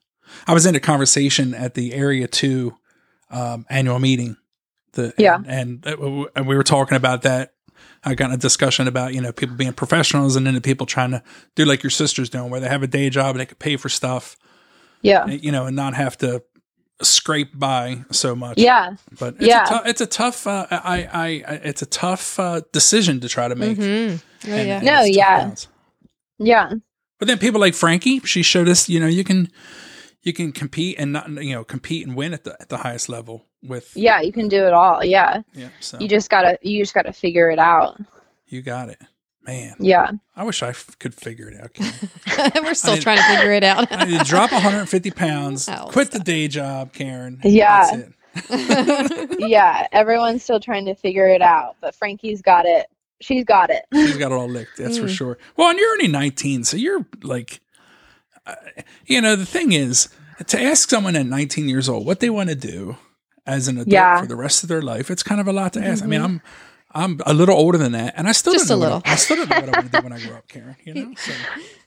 I 0.46 0.54
was 0.54 0.66
in 0.66 0.76
a 0.76 0.80
conversation 0.80 1.54
at 1.54 1.74
the 1.74 1.94
Area 1.94 2.28
Two 2.28 2.78
um, 3.30 3.66
annual 3.70 4.00
meeting. 4.00 4.38
The 4.94 5.14
Yeah. 5.18 5.36
and, 5.46 5.86
and, 5.86 5.88
uh, 5.88 6.26
and 6.36 6.48
we 6.48 6.56
were 6.56 6.64
talking 6.64 6.96
about 6.96 7.24
that. 7.24 7.54
I 8.04 8.16
got 8.16 8.28
in 8.28 8.36
a 8.36 8.38
discussion 8.38 8.88
about 8.88 9.14
you 9.14 9.22
know 9.22 9.34
people 9.34 9.56
being 9.56 9.74
professionals 9.74 10.36
and 10.36 10.48
then 10.48 10.54
the 10.54 10.62
people 10.62 10.86
trying 10.86 11.12
to 11.12 11.24
do 11.56 11.66
like 11.66 11.84
your 11.84 11.90
sister's 11.90 12.30
doing, 12.30 12.50
where 12.50 12.62
they 12.62 12.70
have 12.70 12.84
a 12.84 12.88
day 12.88 13.10
job 13.10 13.32
and 13.32 13.40
they 13.40 13.46
could 13.46 13.60
pay 13.60 13.76
for 13.76 13.90
stuff, 13.90 14.38
Yeah. 15.02 15.26
you 15.28 15.52
know, 15.52 15.66
and 15.66 15.76
not 15.76 15.94
have 15.94 16.18
to 16.20 16.44
scrape 17.02 17.58
by 17.58 18.04
so 18.12 18.36
much. 18.36 18.58
Yeah. 18.58 18.96
but 19.20 19.36
it's 19.36 19.46
Yeah. 19.46 19.64
a 19.64 19.68
tough. 19.68 19.88
It's 19.88 20.02
a 20.02 20.08
tough. 20.08 20.48
Uh, 20.48 20.66
I, 20.72 20.78
I, 20.78 21.28
I, 21.48 21.54
it's 21.64 21.82
a 21.82 21.86
tough 21.86 22.40
uh, 22.40 22.62
decision 22.74 23.20
to 23.22 23.30
try 23.30 23.48
to 23.48 23.56
make. 23.56 23.78
Mhm. 23.78 24.22
Oh 24.46 24.50
And- 24.52 24.68
yeah. 24.68 24.78
and 24.78 24.86
No, 24.86 25.02
yeah. 25.04 25.38
balance. 25.40 25.68
Yeah. 26.40 26.74
But 27.20 27.28
then 27.28 27.38
people 27.40 27.60
like 27.60 27.74
Frankie, 27.74 28.20
she 28.22 28.44
showed 28.44 28.68
us, 28.70 28.88
you 28.90 29.00
know, 29.00 29.08
you 29.08 29.24
can 29.24 29.50
you 30.24 30.34
can 30.34 30.52
compete 30.52 30.98
and 31.00 31.14
not 31.14 31.30
you 31.44 31.54
know 31.54 31.64
compete 31.64 32.06
and 32.06 32.16
win 32.16 32.34
at 32.34 32.44
the 32.44 32.56
at 32.60 32.70
the 32.70 32.78
highest 32.78 33.10
level 33.10 33.46
with 33.64 33.92
Yeah. 33.96 34.22
You 34.22 34.32
can 34.32 34.48
do 34.48 34.66
it 34.66 34.74
all. 34.74 35.04
Yeah. 35.04 35.42
yeah. 35.54 35.70
So 35.80 36.00
You 36.00 36.08
just 36.08 36.30
gotta, 36.30 36.58
you 36.62 36.82
just 36.82 36.94
gotta 36.94 37.14
figure 37.14 37.50
it 37.50 37.60
out. 37.60 38.00
you 38.48 38.62
got 38.62 38.90
it, 38.90 39.02
man. 39.48 39.76
Yeah. 39.80 40.12
I 40.36 40.44
wish 40.44 40.62
I 40.62 40.70
f- 40.70 40.98
could 41.00 41.14
figure 41.16 41.50
it 41.50 41.60
out. 41.60 41.74
Karen. 41.74 42.52
We're 42.64 42.74
still 42.74 42.94
mean- 42.94 43.02
trying 43.02 43.18
to 43.18 43.24
figure 43.24 43.54
it 43.54 43.64
out. 43.64 43.92
I 43.92 44.06
need 44.06 44.20
to 44.20 44.26
drop 44.26 44.52
150 44.52 45.12
pounds, 45.12 45.68
Oh, 45.72 45.88
quit 45.90 46.12
the 46.12 46.20
day 46.20 46.48
job, 46.48 46.94
Karen. 46.94 47.40
Yeah. 47.44 47.90
That's 47.92 47.98
it. 47.98 49.40
yeah. 49.40 49.88
Everyone's 49.92 50.44
still 50.44 50.60
trying 50.60 50.86
to 50.86 50.96
figure 50.96 51.28
it 51.28 51.42
out, 51.42 51.76
but 51.82 51.96
Frankie's 51.96 52.42
got 52.42 52.66
it. 52.66 52.88
She's 53.20 53.44
got 53.46 53.70
it. 53.72 53.84
She's 53.94 54.18
got 54.18 54.32
it 54.32 54.36
all 54.36 54.48
licked. 54.48 54.78
That's 54.78 55.00
Mm. 55.00 55.02
for 55.02 55.08
sure. 55.10 55.38
Well, 55.56 55.70
and 55.70 55.80
you're 55.80 55.92
only 55.92 56.08
19, 56.08 56.64
so 56.66 56.78
you're 56.78 57.04
like, 57.24 57.62
uh, 58.46 58.54
you 59.08 59.22
know, 59.22 59.36
the 59.36 59.46
thing 59.46 59.72
is 59.72 60.10
to 60.48 60.62
ask 60.62 60.88
someone 60.90 61.16
at 61.16 61.26
19 61.26 61.68
years 61.68 61.90
old 61.90 62.06
what 62.06 62.20
they 62.20 62.30
want 62.30 62.50
to 62.50 62.56
do 62.56 62.98
as 63.48 63.68
an 63.68 63.78
adult 63.78 63.88
Yeah. 63.92 64.16
Mm-hmm. 64.18 64.22
for 64.24 64.28
the 64.28 64.36
rest 64.36 64.62
of 64.62 64.70
their 64.70 64.84
life, 64.84 65.10
it's 65.10 65.24
kind 65.24 65.42
of 65.42 65.48
a 65.48 65.54
lot 65.54 65.74
to 65.74 65.84
ask. 65.84 66.04
I 66.04 66.08
mean, 66.08 66.22
I'm 66.22 66.42
I'm 66.98 67.20
a 67.26 67.34
little 67.34 67.56
older 67.56 67.78
than 67.78 67.92
that, 67.94 68.14
and 68.18 68.28
I 68.28 68.32
still 68.32 68.54
Just 68.54 68.68
don't 68.68 68.80
know 68.80 68.86
a 68.88 68.90
what 68.90 68.96
little. 69.06 69.12
I, 69.12 69.14
I 69.14 69.16
still 69.16 69.38
don't 69.38 69.50
know 69.50 69.56
what 69.60 69.70
I 69.70 69.80
want 69.80 69.92
to 69.92 69.98
do 70.00 70.04
when 70.04 70.14
I 70.14 70.20
grow 70.20 70.36
up, 70.38 70.48
Karen. 70.50 70.76
You 70.84 70.94
know, 70.94 71.14
so, 71.18 71.32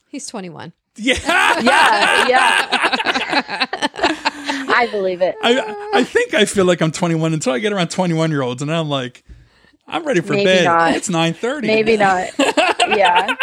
He's 0.09 0.27
21. 0.27 0.73
yeah, 0.97 1.15
Yeah. 1.61 2.27
Yeah. 2.27 3.67
I 4.73 4.87
believe 4.91 5.21
it. 5.21 5.35
I 5.41 5.89
I 5.93 6.03
think 6.03 6.33
I 6.33 6.45
feel 6.45 6.65
like 6.65 6.81
I'm 6.81 6.91
21 6.91 7.33
until 7.33 7.53
I 7.53 7.59
get 7.59 7.71
around 7.73 7.89
21 7.91 8.29
year 8.31 8.41
olds, 8.41 8.61
and 8.61 8.71
I'm 8.73 8.89
like, 8.89 9.23
I'm 9.87 10.05
ready 10.05 10.21
for 10.21 10.33
Maybe 10.33 10.45
bed. 10.45 10.63
not. 10.65 10.93
It's 10.95 11.09
nine 11.09 11.33
thirty. 11.33 11.67
Maybe 11.67 11.97
not. 11.97 12.29
Yeah. 12.39 13.35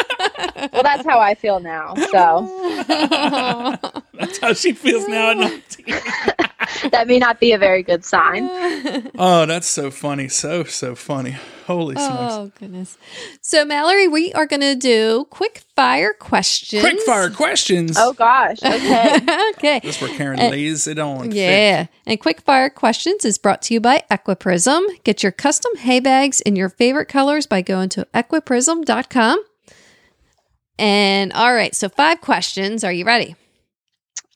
Well, 0.72 0.83
that's 0.83 1.07
how 1.07 1.18
I 1.20 1.35
feel 1.35 1.61
now. 1.61 1.94
So 1.94 2.85
That's 4.14 4.38
how 4.38 4.52
she 4.54 4.72
feels 4.72 5.07
now 5.09 5.31
at 5.31 5.37
nineteen. 5.37 5.94
that 6.93 7.07
may 7.07 7.19
not 7.19 7.41
be 7.41 7.53
a 7.53 7.59
very 7.59 7.83
good 7.83 8.05
sign. 8.05 8.49
Oh, 9.21 9.47
that's 9.47 9.67
so 9.67 9.91
funny. 9.91 10.29
So 10.29 10.64
so 10.64 10.95
funny. 10.95 11.37
Holy 11.67 11.97
smokes. 11.97 12.35
oh 12.35 12.53
goodness. 12.59 12.97
So 13.43 13.64
Mallory, 13.64 14.07
we 14.09 14.33
are 14.33 14.47
going 14.47 14.61
to 14.61 14.75
do 14.77 15.27
quick 15.31 15.62
fire 15.75 16.12
questions. 16.19 16.83
Quick 16.83 17.01
fire 17.01 17.31
questions. 17.31 17.97
Oh 17.99 18.12
gosh. 18.12 18.62
Okay. 18.62 19.17
okay. 19.57 19.81
That's 19.83 20.01
where 20.01 20.14
Karen 20.17 20.38
Uh, 20.41 20.49
lays 20.51 20.87
it 20.87 20.99
on. 20.99 21.25
thick. 21.25 21.35
Yeah. 21.35 21.87
And 22.07 22.21
Quick 22.21 22.41
Fire 22.43 22.71
Questions 22.71 23.25
is 23.25 23.38
brought 23.38 23.61
to 23.62 23.75
you 23.75 23.81
by 23.81 24.05
Equiprism. 24.11 24.83
Get 25.05 25.23
your 25.23 25.33
custom 25.33 25.77
hay 25.77 26.01
bags 26.01 26.41
in 26.41 26.57
your 26.57 26.69
favorite 26.69 27.07
colors 27.09 27.47
by 27.47 27.61
going 27.62 27.88
to 27.91 28.07
equiprism.com. 28.14 29.43
And 30.79 31.33
all 31.33 31.53
right, 31.53 31.75
so 31.75 31.88
five 31.88 32.21
questions. 32.21 32.85
Are 32.85 32.93
you 32.93 33.05
ready? 33.05 33.35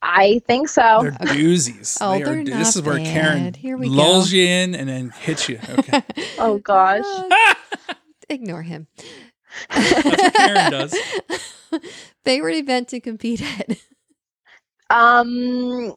I 0.05 0.41
think 0.49 0.69
so. 0.69 0.99
They're 1.03 1.13
doozies. 1.13 1.97
Oh, 2.01 2.11
They 2.13 2.23
are 2.23 2.27
they're 2.27 2.45
doo- 2.45 2.55
this 2.55 2.75
is 2.75 2.83
where 2.83 2.99
Karen 2.99 3.45
bad. 3.45 3.57
Here 3.57 3.77
we 3.77 3.87
lulls 3.89 4.31
go. 4.31 4.37
you 4.37 4.47
in 4.47 4.75
and 4.75 4.89
then 4.89 5.11
hits 5.11 5.49
you. 5.49 5.61
Okay. 5.79 6.03
Oh 6.39 6.59
gosh. 6.59 7.05
Ignore 8.29 8.63
him. 8.63 8.89
That's 9.71 10.05
what 10.05 10.35
Karen 10.35 10.71
does. 10.73 10.97
Favorite 12.25 12.57
event 12.57 12.89
to 12.89 13.01
compete 13.01 13.43
at? 13.43 13.77
Um. 14.91 15.95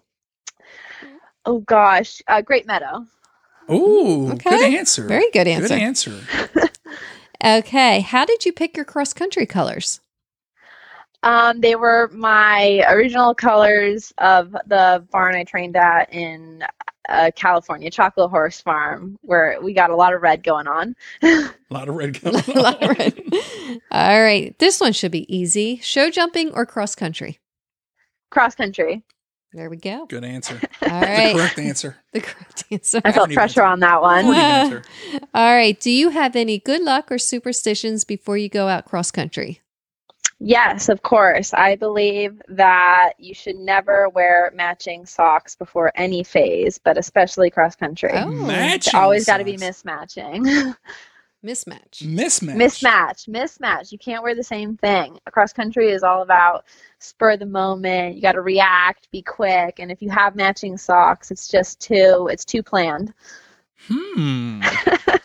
Oh 1.46 1.60
gosh. 1.60 2.22
Uh, 2.28 2.42
Great 2.42 2.68
Meadow. 2.68 3.06
Ooh, 3.72 4.32
Okay. 4.34 4.50
good 4.52 4.74
answer. 4.76 5.08
Very 5.08 5.30
good 5.32 5.48
answer. 5.48 5.68
Good 5.70 5.80
answer. 5.82 6.14
Okay. 7.44 8.02
How 8.02 8.26
did 8.26 8.46
you 8.46 8.54
pick 8.54 8.76
your 8.78 8.86
cross 8.86 9.14
country 9.14 9.46
colors? 9.46 10.00
Um, 11.26 11.60
they 11.60 11.76
were 11.76 12.10
my 12.14 12.86
original 12.88 13.34
colors 13.34 14.14
of 14.20 14.52
the 14.68 15.06
barn 15.12 15.36
I 15.36 15.44
trained 15.44 15.76
at 15.76 16.14
in 16.14 16.64
uh, 17.10 17.32
California, 17.36 17.90
Chocolate 17.90 18.30
Horse 18.30 18.62
Farm, 18.62 19.18
where 19.22 19.58
we 19.62 19.74
got 19.74 19.90
a 19.90 19.96
lot 19.96 20.14
of 20.14 20.22
red 20.22 20.44
going 20.44 20.68
on. 20.68 20.96
A 21.24 21.50
lot 21.72 21.90
of 21.90 21.96
red 21.96 22.22
going 22.22 22.36
on. 22.36 22.44
A 22.48 22.60
lot 22.60 22.84
of 22.84 22.98
red. 22.98 23.22
All 23.92 24.22
right. 24.22 24.58
This 24.60 24.80
one 24.80 24.94
should 24.94 25.12
be 25.12 25.36
easy. 25.36 25.80
Show 25.82 26.12
jumping 26.12 26.52
or 26.52 26.66
cross 26.66 26.94
country? 26.94 27.40
Cross 28.30 28.56
country. 28.56 29.04
There 29.52 29.70
we 29.70 29.78
go. 29.78 30.06
Good 30.06 30.26
answer. 30.26 30.60
All 30.82 30.90
right. 30.90 31.34
The 31.34 31.40
correct 31.40 31.60
answer. 31.60 31.98
The 32.14 32.22
correct 32.22 32.64
answer. 32.72 33.02
I 33.04 33.12
felt 33.12 33.28
Forty 33.28 33.36
pressure 33.36 33.64
on 33.64 33.80
that 33.80 34.02
one. 34.02 34.26
All 35.34 35.56
right. 35.56 35.80
Do 35.80 35.90
you 35.90 36.10
have 36.10 36.36
any 36.36 36.60
good 36.60 36.82
luck 36.82 37.12
or 37.12 37.18
superstitions 37.18 38.04
before 38.04 38.38
you 38.38 38.48
go 38.48 38.68
out 38.68 38.86
cross 38.86 39.12
country? 39.12 39.62
Yes, 40.48 40.90
of 40.90 41.02
course. 41.02 41.56
I 41.56 41.76
believe 41.76 42.40
that 42.50 43.14
you 43.18 43.34
should 43.34 43.56
never 43.56 44.10
wear 44.10 44.52
matching 44.54 45.08
socks 45.08 45.56
before 45.56 45.92
any 45.96 46.24
phase, 46.24 46.78
but 46.78 47.00
especially 47.00 47.50
cross 47.50 47.76
country. 47.76 48.12
Oh. 48.14 48.28
Matching 48.30 48.76
it's 48.76 48.94
Always 48.94 49.26
got 49.26 49.38
to 49.38 49.44
be 49.44 49.58
mismatching. 49.58 50.76
Mismatch. 51.44 52.04
Mismatch. 52.04 52.56
mismatch, 52.56 53.28
mismatch. 53.28 53.92
You 53.92 53.98
can't 53.98 54.22
wear 54.22 54.36
the 54.36 54.44
same 54.44 54.78
thing. 54.78 55.20
Cross 55.32 55.54
country 55.54 55.90
is 55.90 56.04
all 56.04 56.22
about 56.22 56.66
spur 57.00 57.32
of 57.32 57.40
the 57.40 57.48
moment. 57.48 58.16
You 58.16 58.22
got 58.22 58.34
to 58.34 58.42
react, 58.42 59.10
be 59.12 59.24
quick, 59.24 59.80
and 59.80 59.92
if 59.92 60.00
you 60.00 60.10
have 60.12 60.36
matching 60.36 60.78
socks, 60.78 61.32
it's 61.32 61.48
just 61.48 61.80
too 61.80 62.30
it's 62.32 62.46
too 62.46 62.62
planned. 62.62 63.14
Hmm. 63.88 64.62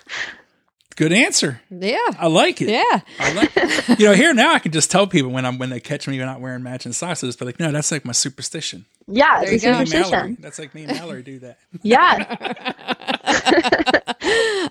Good 1.01 1.15
answer. 1.15 1.63
Yeah. 1.71 1.97
I 2.19 2.27
like 2.27 2.61
it. 2.61 2.69
Yeah. 2.69 3.01
I 3.19 3.33
like 3.33 3.53
it. 3.57 3.99
You 3.99 4.05
know, 4.09 4.13
here 4.13 4.35
now 4.35 4.53
I 4.53 4.59
can 4.59 4.71
just 4.71 4.91
tell 4.91 5.07
people 5.07 5.31
when 5.31 5.47
I'm 5.47 5.57
when 5.57 5.71
they 5.71 5.81
catch 5.81 6.07
me 6.07 6.13
if 6.13 6.19
you're 6.19 6.27
not 6.27 6.43
wearing 6.43 6.63
matching 6.63 6.93
socks, 6.93 7.25
I 7.25 7.27
just 7.27 7.39
be 7.39 7.47
like, 7.47 7.59
no, 7.59 7.73
that's 7.73 7.91
like 7.91 8.05
my 8.05 8.13
superstition. 8.13 8.85
Yeah, 9.07 9.41
There 9.43 9.55
you 9.55 9.61
go. 9.61 9.67
Me 9.69 9.73
Mallory. 9.73 9.87
superstition. 9.87 10.37
That's 10.41 10.59
like 10.59 10.75
me 10.75 10.85
and 10.85 10.93
Mallory 10.93 11.23
do 11.23 11.39
that. 11.39 11.57
Yeah. 11.83 12.19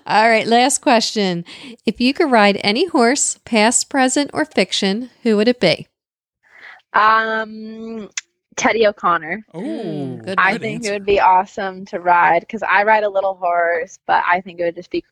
All 0.06 0.28
right. 0.30 0.46
Last 0.46 0.78
question. 0.78 1.44
If 1.84 2.00
you 2.00 2.14
could 2.14 2.30
ride 2.30 2.60
any 2.62 2.86
horse, 2.86 3.40
past, 3.44 3.88
present, 3.90 4.30
or 4.32 4.44
fiction, 4.44 5.10
who 5.24 5.36
would 5.36 5.48
it 5.48 5.58
be? 5.58 5.88
Um, 6.92 8.08
Teddy 8.54 8.86
O'Connor. 8.86 9.44
Oh, 9.52 10.16
good 10.24 10.36
I 10.38 10.58
think 10.58 10.82
answer. 10.82 10.90
it 10.90 10.94
would 10.94 11.06
be 11.06 11.18
awesome 11.18 11.86
to 11.86 11.98
ride 11.98 12.40
because 12.42 12.62
I 12.62 12.84
ride 12.84 13.02
a 13.02 13.08
little 13.10 13.34
horse, 13.34 13.98
but 14.06 14.22
I 14.28 14.40
think 14.42 14.60
it 14.60 14.64
would 14.64 14.76
just 14.76 14.90
be 14.92 15.04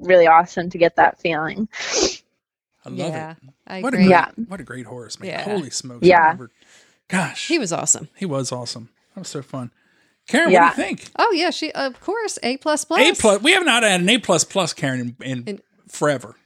really 0.00 0.26
awesome 0.26 0.70
to 0.70 0.78
get 0.78 0.96
that 0.96 1.20
feeling. 1.20 1.68
I 2.84 2.90
love 2.90 2.96
yeah. 3.12 3.30
it. 3.32 3.36
I 3.66 3.80
What 3.82 3.94
a 3.94 3.96
great, 3.98 4.08
Yeah. 4.08 4.30
what 4.48 4.60
a 4.60 4.64
great 4.64 4.86
horse, 4.86 5.18
man! 5.20 5.30
Yeah. 5.30 5.42
Holy 5.42 5.70
smokes! 5.70 6.06
Yeah. 6.06 6.36
Gosh, 7.08 7.48
He 7.48 7.58
was 7.58 7.72
awesome. 7.72 8.08
he 8.16 8.26
was 8.26 8.52
awesome. 8.52 8.90
That 9.14 9.20
was 9.22 9.28
so 9.28 9.42
fun. 9.42 9.70
Karen, 10.28 10.50
Yeah. 10.50 10.68
what 10.68 10.76
do 10.76 10.82
you 10.82 10.88
think? 10.88 11.10
Oh 11.18 11.32
yeah, 11.32 11.50
she 11.50 11.72
of 11.72 12.00
course 12.00 12.38
A 12.42 12.56
plus 12.58 12.84
plus. 12.84 13.00
A 13.00 13.20
plus. 13.20 13.42
We 13.42 13.52
have 13.52 13.64
not 13.64 13.82
had 13.82 14.00
an 14.00 14.08
A 14.08 14.18
plus 14.18 14.44
plus, 14.44 14.72
Karen, 14.74 15.00
in, 15.00 15.16
in, 15.24 15.44
In- 15.44 15.60
forever. 15.88 16.36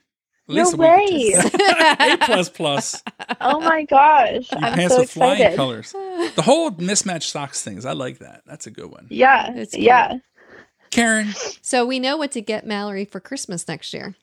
At 0.48 0.56
No 0.56 0.70
a 0.70 0.76
way. 0.76 1.34
A 2.00 2.16
plus 2.18 2.48
plus. 2.48 3.02
Oh 3.40 3.60
my 3.60 3.84
gosh. 3.84 4.50
You 4.52 4.58
I'm 4.58 4.72
pass 4.74 4.90
so 4.92 5.00
with 5.00 5.10
flying 5.10 5.40
excited. 5.40 5.56
colors. 5.56 5.92
The 6.34 6.42
whole 6.42 6.70
mismatched 6.72 7.30
socks 7.30 7.62
things. 7.62 7.84
I 7.86 7.92
like 7.92 8.18
that. 8.18 8.42
That's 8.46 8.66
a 8.66 8.70
good 8.70 8.90
one. 8.90 9.06
Yeah. 9.08 9.52
It's 9.54 9.76
yeah. 9.76 10.18
Karen, 10.92 11.34
So 11.62 11.84
we 11.84 11.98
know 11.98 12.16
what 12.16 12.30
to 12.32 12.40
get 12.40 12.64
Mallory 12.66 13.04
for 13.04 13.18
Christmas 13.18 13.66
next 13.66 13.92
year. 13.92 14.14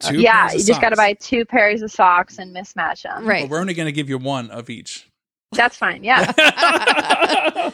two 0.00 0.18
yeah. 0.20 0.50
You 0.52 0.58
of 0.60 0.66
just 0.66 0.80
got 0.82 0.90
to 0.90 0.96
buy 0.96 1.14
two 1.14 1.44
pairs 1.46 1.80
of 1.82 1.90
socks 1.90 2.38
and 2.38 2.54
mismatch 2.54 3.02
them. 3.04 3.24
Right. 3.26 3.44
But 3.44 3.50
we're 3.50 3.60
only 3.60 3.72
going 3.74 3.86
to 3.86 3.92
give 3.92 4.08
you 4.10 4.18
one 4.18 4.50
of 4.50 4.68
each. 4.68 5.08
That's 5.52 5.76
fine. 5.76 6.02
Yeah. 6.04 6.32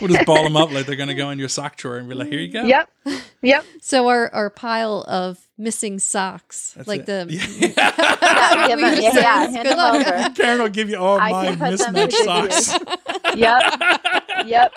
we'll 0.00 0.08
just 0.10 0.24
ball 0.24 0.44
them 0.44 0.56
up 0.56 0.70
like 0.72 0.86
they're 0.86 0.96
going 0.96 1.08
to 1.08 1.14
go 1.14 1.30
in 1.30 1.38
your 1.40 1.48
sock 1.48 1.76
drawer 1.76 1.96
and 1.96 2.08
be 2.08 2.14
like, 2.14 2.28
here 2.28 2.38
you 2.38 2.52
go. 2.52 2.62
yep. 2.62 2.88
Yep. 3.42 3.64
So 3.82 4.08
our, 4.08 4.32
our 4.32 4.48
pile 4.50 5.04
of 5.08 5.46
missing 5.58 5.98
socks, 5.98 6.72
That's 6.76 6.88
like 6.88 7.00
it. 7.00 7.06
the 7.06 7.26
Yeah, 7.28 8.66
give 8.68 8.76
We 8.78 8.82
them- 8.84 8.94
just 8.94 9.02
yeah, 9.02 9.12
said 9.12 9.22
yeah, 9.22 9.44
it's 9.44 9.52
hand 9.54 9.68
good 9.68 9.72
them 9.72 9.78
luck. 9.78 10.06
over. 10.06 10.34
Karen 10.34 10.62
will 10.62 10.68
give 10.68 10.88
you 10.88 10.96
all 10.96 11.18
I 11.20 11.30
my 11.32 11.56
can 11.56 11.70
mismatched 11.70 12.16
socks. 12.24 12.72
Yep. 13.34 13.62
Yep. 14.46 14.72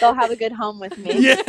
They'll 0.00 0.14
have 0.14 0.30
a 0.30 0.36
good 0.36 0.52
home 0.52 0.78
with 0.80 0.96
me. 0.98 1.18
yeah. 1.18 1.42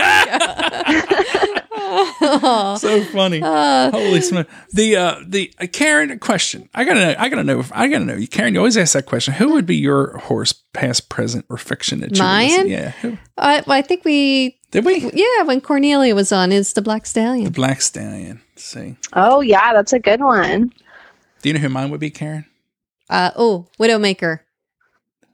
Aw. 1.71 2.77
so 2.79 3.03
funny. 3.05 3.41
Uh, 3.41 3.91
Holy 3.91 4.21
smokes. 4.21 4.51
The 4.73 4.95
uh, 4.95 5.19
the 5.25 5.53
uh, 5.59 5.67
Karen 5.71 6.11
a 6.11 6.17
question. 6.17 6.69
I 6.73 6.83
gotta 6.85 6.99
know. 6.99 7.15
I 7.17 7.29
gotta 7.29 7.43
know. 7.43 7.59
If, 7.59 7.71
I 7.73 7.87
gotta 7.87 8.05
know. 8.05 8.15
You 8.15 8.27
Karen, 8.27 8.53
you 8.53 8.59
always 8.59 8.77
ask 8.77 8.93
that 8.93 9.05
question. 9.05 9.33
Who 9.35 9.53
would 9.53 9.65
be 9.65 9.75
your 9.75 10.17
horse, 10.17 10.53
past, 10.73 11.09
present, 11.09 11.45
or 11.49 11.57
fiction? 11.57 11.99
That 12.01 12.15
you 12.17 12.23
would 12.23 12.29
listen- 12.29 12.57
Mine? 12.63 12.69
Yeah. 12.69 12.91
Who, 13.01 13.17
I, 13.37 13.63
I 13.67 13.81
think 13.81 14.03
we 14.05 14.57
did 14.71 14.85
we? 14.85 15.09
yeah 15.13 15.43
when 15.43 15.61
Cornelia 15.61 16.15
was 16.15 16.31
on 16.31 16.51
is 16.51 16.73
the 16.73 16.81
Black 16.81 17.05
Stallion. 17.05 17.45
The 17.45 17.51
Black 17.51 17.81
Stallion. 17.81 18.41
Let's 18.53 18.63
see. 18.65 18.97
Oh, 19.13 19.41
yeah. 19.41 19.73
That's 19.73 19.93
a 19.93 19.99
good 19.99 20.21
one. 20.21 20.73
Do 21.41 21.49
you 21.49 21.53
know 21.53 21.59
who 21.61 21.69
mine 21.69 21.91
would 21.91 21.99
be, 21.99 22.09
Karen? 22.09 22.45
Uh, 23.09 23.31
oh, 23.35 23.67
Widowmaker 23.79 24.39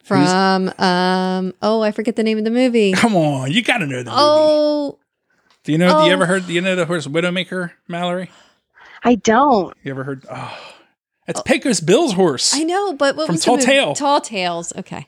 from 0.04 0.70
um 0.78 1.54
oh 1.62 1.82
I 1.82 1.92
forget 1.92 2.16
the 2.16 2.24
name 2.24 2.38
of 2.38 2.44
the 2.44 2.52
movie. 2.52 2.92
Come 2.94 3.16
on, 3.16 3.52
you 3.52 3.64
gotta 3.64 3.86
know 3.86 4.04
the 4.04 4.12
movie. 4.12 4.16
Oh, 4.20 5.00
Do 5.64 5.72
you 5.72 5.78
know? 5.78 5.88
Do 5.90 5.96
oh. 5.96 6.06
you 6.06 6.14
ever 6.14 6.26
heard? 6.26 6.46
Do 6.48 6.54
you 6.54 6.62
know 6.62 6.76
the 6.76 6.86
horse 6.86 7.08
Widowmaker, 7.08 7.72
Mallory? 7.88 8.30
I 9.04 9.16
don't. 9.16 9.76
You 9.84 9.92
ever 9.92 10.04
heard? 10.04 10.26
Oh, 10.30 10.58
it's 11.28 11.42
Pecos 11.42 11.80
Bill's 11.82 12.14
horse. 12.14 12.54
I 12.56 12.64
know, 12.64 12.94
but 12.94 13.16
what 13.16 13.26
From 13.28 13.36
was 13.36 13.42
the 13.42 13.46
Tall 13.46 13.56
movie? 13.56 13.66
Tale. 13.66 13.96
Tall 13.96 14.22
Tales. 14.22 14.74
Okay, 14.78 15.08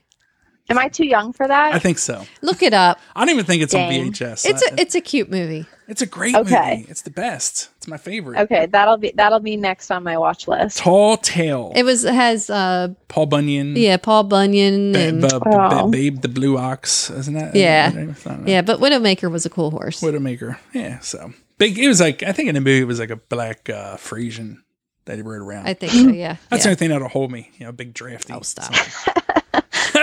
Am 0.69 0.77
I 0.77 0.87
too 0.87 1.05
young 1.05 1.31
for 1.33 1.47
that? 1.47 1.75
I 1.75 1.79
think 1.79 1.97
so. 1.97 2.25
look 2.41 2.63
it 2.63 2.73
up. 2.73 2.99
I 3.15 3.21
don't 3.21 3.29
even 3.29 3.45
think 3.45 3.61
it's 3.61 3.73
on 3.73 3.81
VHS. 3.91 4.45
It's 4.45 4.63
I- 4.63 4.75
a 4.75 4.81
it's 4.81 4.95
a 4.95 5.01
cute 5.01 5.29
movie. 5.29 5.65
It's 5.87 6.01
a 6.01 6.05
great 6.05 6.33
Okay. 6.35 6.77
movie. 6.79 6.87
It's 6.89 7.01
the 7.03 7.11
best. 7.11 7.69
It's 7.77 7.87
my 7.87 7.97
favorite. 7.97 8.39
okay, 8.39 8.65
that'll 8.65 8.97
be 8.97 9.11
that'll 9.15 9.39
be 9.39 9.55
next 9.57 9.91
on 9.91 10.03
my 10.03 10.17
watch 10.17 10.47
list. 10.47 10.79
Tall 10.79 11.17
Tale. 11.17 11.71
It 11.75 11.83
was 11.83 12.03
has 12.03 12.49
uh 12.49 12.89
Paul 13.07 13.27
Bunyan. 13.27 13.75
yeah 13.75 13.97
Paul 13.97 14.23
Bunyan 14.23 14.93
Ba- 14.93 14.99
and 14.99 15.21
ba- 15.21 15.39
ba- 15.39 15.69
Oh. 15.81 15.89
Babe 15.89 16.21
the 16.21 16.27
Blue 16.29 16.57
Ox, 16.57 17.09
isn't 17.11 17.33
that? 17.35 17.55
Yeah. 17.55 17.91
I 17.93 17.97
don't 18.29 18.47
yeah, 18.47 18.61
but 18.61 18.79
Widowmaker 18.79 19.29
was 19.31 19.45
a 19.45 19.49
cool 19.49 19.71
horse. 19.71 20.01
Widowmaker. 20.01 20.57
Yeah, 20.73 20.99
so 20.99 21.33
big. 21.57 21.77
It 21.77 21.87
was 21.87 22.01
like 22.01 22.23
I 22.23 22.31
think 22.31 22.49
in 22.49 22.55
the 22.55 22.61
movie 22.61 22.81
it 22.81 22.85
was 22.87 22.99
like 22.99 23.11
a 23.11 23.15
black 23.17 23.69
uh, 23.69 23.97
Friesian 23.97 24.57
that 25.05 25.17
he 25.17 25.21
rode 25.21 25.41
around. 25.43 25.67
I 25.67 25.75
think 25.75 25.91
so. 25.91 25.99
Yeah, 26.09 26.37
That's 26.49 26.61
yeah. 26.61 26.63
the 26.63 26.69
only 26.69 26.75
thing 26.77 26.89
that'll 26.89 27.09
hold 27.09 27.31
me. 27.31 27.51
You 27.59 27.67
know, 27.67 27.71
big 27.71 27.93
drafty. 27.93 28.33
Oh, 28.33 28.41
stop. 28.41 28.73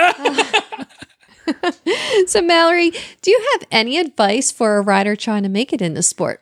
so 2.27 2.41
Mallory, 2.41 2.91
do 3.21 3.31
you 3.31 3.47
have 3.53 3.67
any 3.71 3.97
advice 3.97 4.51
for 4.51 4.77
a 4.77 4.81
rider 4.81 5.15
trying 5.15 5.43
to 5.43 5.49
make 5.49 5.73
it 5.73 5.81
in 5.81 5.93
the 5.93 6.03
sport? 6.03 6.41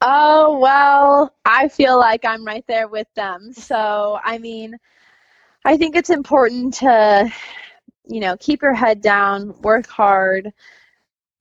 Oh, 0.00 0.58
well, 0.58 1.32
I 1.44 1.68
feel 1.68 1.98
like 1.98 2.24
I'm 2.24 2.44
right 2.44 2.64
there 2.66 2.88
with 2.88 3.06
them. 3.14 3.52
So, 3.52 4.18
I 4.24 4.38
mean, 4.38 4.76
I 5.64 5.76
think 5.76 5.94
it's 5.94 6.10
important 6.10 6.74
to, 6.74 7.32
you 8.08 8.20
know, 8.20 8.36
keep 8.40 8.62
your 8.62 8.74
head 8.74 9.00
down, 9.00 9.54
work 9.62 9.86
hard, 9.86 10.52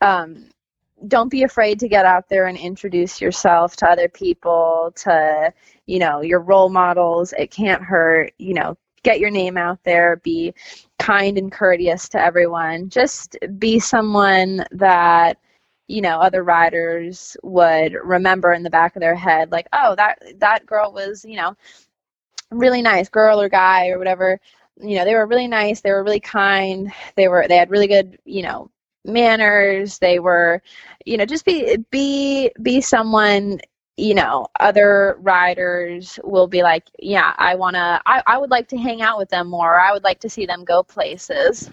um, 0.02 0.46
don't 1.08 1.30
be 1.30 1.44
afraid 1.44 1.80
to 1.80 1.88
get 1.88 2.06
out 2.06 2.30
there 2.30 2.48
and 2.48 2.58
introduce 2.58 3.20
yourself 3.20 3.76
to 3.78 3.90
other 3.90 4.08
people, 4.08 4.94
to, 4.96 5.52
you 5.88 6.00
know, 6.00 6.22
your 6.22 6.40
role 6.40 6.70
models. 6.70 7.34
It 7.34 7.50
can't 7.50 7.82
hurt, 7.82 8.34
you 8.38 8.54
know, 8.54 8.78
get 9.04 9.20
your 9.20 9.32
name 9.32 9.58
out 9.58 9.80
there, 9.84 10.18
be 10.18 10.54
kind 11.02 11.38
and 11.38 11.52
courteous 11.52 12.08
to 12.10 12.22
everyone. 12.22 12.90
Just 12.90 13.38
be 13.58 13.80
someone 13.80 14.66
that 14.72 15.38
you 15.88 16.02
know 16.02 16.20
other 16.20 16.44
riders 16.44 17.36
would 17.44 17.94
remember 18.04 18.54
in 18.54 18.64
the 18.64 18.70
back 18.70 18.96
of 18.96 19.02
their 19.02 19.16
head 19.16 19.52
like 19.52 19.68
oh 19.74 19.94
that 19.96 20.18
that 20.38 20.66
girl 20.66 20.94
was 20.94 21.26
you 21.26 21.36
know 21.36 21.54
really 22.52 22.82
nice 22.82 23.10
girl 23.10 23.42
or 23.42 23.50
guy 23.50 23.90
or 23.90 23.98
whatever 23.98 24.40
you 24.80 24.96
know 24.96 25.04
they 25.04 25.16
were 25.16 25.28
really 25.28 25.48
nice 25.48 25.82
they 25.82 25.92
were 25.92 26.04
really 26.04 26.20
kind 26.20 26.92
they 27.18 27.28
were 27.28 27.46
they 27.48 27.58
had 27.58 27.70
really 27.70 27.88
good 27.88 28.18
you 28.26 28.42
know 28.42 28.70
manners 29.04 30.00
they 30.00 30.20
were 30.20 30.62
you 31.06 31.18
know 31.18 31.26
just 31.26 31.46
be 31.46 31.78
be 31.90 32.52
be 32.62 32.80
someone 32.80 33.60
you 34.02 34.14
know 34.14 34.48
other 34.60 35.18
riders 35.20 36.20
will 36.24 36.48
be 36.48 36.64
like 36.64 36.86
yeah 37.00 37.36
i 37.38 37.54
want 37.54 37.76
to 37.76 38.02
I, 38.06 38.24
I 38.26 38.38
would 38.38 38.50
like 38.50 38.68
to 38.70 38.78
hang 38.78 39.02
out 39.02 39.18
with 39.18 39.30
them 39.30 39.48
more 39.48 39.80
i 39.80 39.94
would 39.94 40.04
like 40.04 40.20
to 40.22 40.30
see 40.30 40.46
them 40.46 40.64
go 40.64 40.82
places 40.84 41.70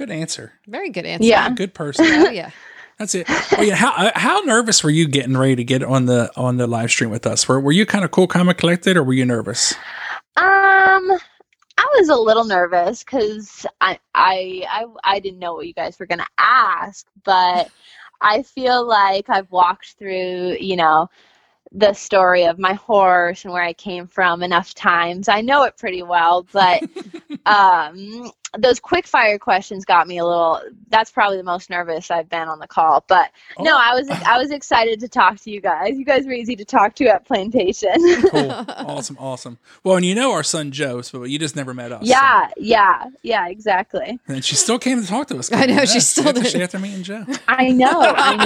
Good 0.00 0.10
answer. 0.10 0.54
Very 0.66 0.88
good 0.88 1.04
answer. 1.04 1.26
Yeah. 1.26 1.50
Good 1.50 1.74
person. 1.74 2.06
Oh, 2.26 2.30
yeah. 2.30 2.50
That's 2.98 3.14
it. 3.14 3.26
Oh 3.28 3.60
yeah. 3.60 3.74
How 3.74 3.92
uh, 3.92 4.10
how 4.14 4.40
nervous 4.40 4.82
were 4.82 4.88
you 4.88 5.06
getting 5.06 5.36
ready 5.36 5.56
to 5.56 5.64
get 5.64 5.82
on 5.82 6.06
the 6.06 6.30
on 6.36 6.56
the 6.56 6.66
live 6.66 6.90
stream 6.90 7.10
with 7.10 7.26
us? 7.26 7.46
Were 7.46 7.60
were 7.60 7.72
you 7.72 7.84
kind 7.84 8.02
of 8.02 8.10
cool, 8.10 8.26
calm, 8.26 8.48
and 8.48 8.56
collected, 8.56 8.96
or 8.96 9.02
were 9.02 9.12
you 9.12 9.26
nervous? 9.26 9.74
Um, 10.36 11.10
I 11.78 11.86
was 11.98 12.08
a 12.08 12.16
little 12.16 12.44
nervous 12.44 13.04
because 13.04 13.66
I, 13.82 13.98
I 14.14 14.66
I 14.70 14.86
I 15.04 15.20
didn't 15.20 15.38
know 15.38 15.54
what 15.54 15.66
you 15.66 15.74
guys 15.74 15.98
were 15.98 16.06
gonna 16.06 16.26
ask, 16.38 17.06
but 17.24 17.70
I 18.20 18.42
feel 18.42 18.86
like 18.86 19.28
I've 19.30 19.50
walked 19.50 19.94
through, 19.98 20.56
you 20.60 20.76
know, 20.76 21.08
the 21.72 21.92
story 21.92 22.44
of 22.44 22.58
my 22.58 22.72
horse 22.74 23.44
and 23.44 23.52
where 23.52 23.62
I 23.62 23.72
came 23.72 24.06
from 24.08 24.42
enough 24.42 24.74
times. 24.74 25.28
I 25.28 25.40
know 25.40 25.62
it 25.62 25.76
pretty 25.76 26.02
well, 26.02 26.44
but 26.52 26.82
um, 27.46 28.32
those 28.58 28.80
quick 28.80 29.06
fire 29.06 29.38
questions 29.38 29.84
got 29.84 30.08
me 30.08 30.18
a 30.18 30.24
little. 30.24 30.60
That's 30.88 31.12
probably 31.12 31.36
the 31.36 31.44
most 31.44 31.70
nervous 31.70 32.10
I've 32.10 32.28
been 32.28 32.48
on 32.48 32.58
the 32.58 32.66
call. 32.66 33.04
But 33.06 33.30
no, 33.60 33.74
Oh. 33.74 33.78
I 33.80 33.94
was 33.94 34.08
I 34.10 34.36
was 34.36 34.50
excited 34.50 34.98
to 35.00 35.08
talk 35.08 35.38
to 35.42 35.50
you 35.52 35.60
guys. 35.60 35.96
You 35.96 36.04
guys 36.04 36.26
were 36.26 36.32
easy 36.32 36.56
to 36.56 36.64
talk 36.64 36.96
to 36.96 37.06
at 37.06 37.24
Plantation. 37.24 37.94
Cool. 38.30 38.50
awesome. 38.68 39.16
Awesome. 39.20 39.58
Well, 39.84 39.94
and 39.96 40.04
you 40.04 40.16
know 40.16 40.32
our 40.32 40.42
son 40.42 40.72
Joe, 40.72 41.02
so 41.02 41.22
you 41.22 41.38
just 41.38 41.54
never 41.54 41.72
met 41.72 41.92
us. 41.92 42.00
so- 42.00 42.10
yeah, 42.10 42.48
yeah, 42.56 43.04
yeah, 43.22 43.46
exactly. 43.48 44.18
And 44.26 44.44
she 44.44 44.56
still 44.56 44.80
came 44.80 45.00
to 45.00 45.06
talk 45.06 45.28
to 45.28 45.38
us. 45.38 45.52
I 45.52 45.66
know, 45.66 45.84
she 45.84 45.94
Yeah, 45.94 46.00
still 46.00 46.28
after, 46.30 46.42
did. 46.42 46.60
after 46.62 46.78
meeting 46.80 47.04
Joe. 47.04 47.24
I 47.46 47.68
know, 47.70 47.92
I 48.16 48.36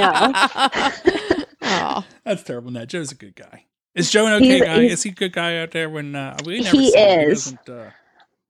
know. 1.39 1.45
Aw. 1.63 2.07
That's 2.25 2.43
terrible. 2.43 2.71
Nat 2.71 2.87
Joe's 2.87 3.13
a 3.13 3.15
good 3.15 3.35
guy. 3.37 3.67
Is 3.95 4.11
Joe 4.11 4.27
an 4.27 4.33
okay 4.35 4.47
He's- 4.47 4.63
guy? 4.67 4.81
he's- 4.81 4.93
Is 4.95 5.03
he 5.05 5.11
a 5.11 5.15
good 5.15 5.33
guy 5.33 5.59
out 5.59 5.71
there? 5.71 5.89
When 5.91 6.15
uh, 6.15 6.37
we 6.45 6.61
never 6.61 6.77
He 6.77 6.91
see 6.91 6.99
him. 6.99 7.31
is. 7.31 7.45
doesn't 7.45 7.69
uh, 7.69 7.91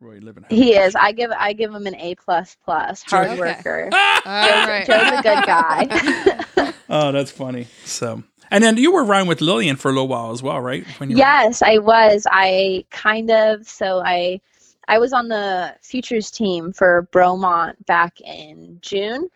really 0.00 0.20
live 0.20 0.36
in. 0.38 0.44
He 0.48 0.74
is. 0.74 0.94
I 0.96 1.12
give 1.12 1.30
I 1.32 1.52
give 1.52 1.74
him 1.74 1.86
an 1.86 1.94
A 1.96 2.14
plus 2.14 2.56
plus. 2.64 3.02
Hard 3.02 3.28
Okay. 3.30 3.40
worker. 3.40 3.90
All 3.92 3.98
right. 4.24 4.84
Joe's 4.86 5.18
a 5.18 5.22
good 5.22 5.44
guy. 5.44 6.72
Oh, 6.88 7.12
that's 7.12 7.30
funny. 7.30 7.66
So, 7.86 8.22
and 8.50 8.62
then 8.62 8.76
you 8.76 8.92
were 8.92 9.04
riding 9.04 9.26
with 9.26 9.40
Lillian 9.40 9.76
for 9.76 9.88
a 9.90 9.92
little 9.92 10.06
while 10.06 10.30
as 10.32 10.42
well, 10.42 10.60
right? 10.60 10.86
When 11.00 11.08
you 11.10 11.16
were- 11.16 11.20
yes, 11.20 11.62
I 11.62 11.78
was. 11.78 12.26
I 12.30 12.84
kind 12.90 13.30
of 13.30 13.66
so 13.66 14.00
I 14.04 14.40
I 14.86 14.98
was 14.98 15.12
on 15.14 15.28
the 15.28 15.74
futures 15.82 16.30
team 16.30 16.72
for 16.72 17.08
Bromont 17.10 17.74
back 17.86 18.20
in 18.20 18.78
June. 18.82 19.28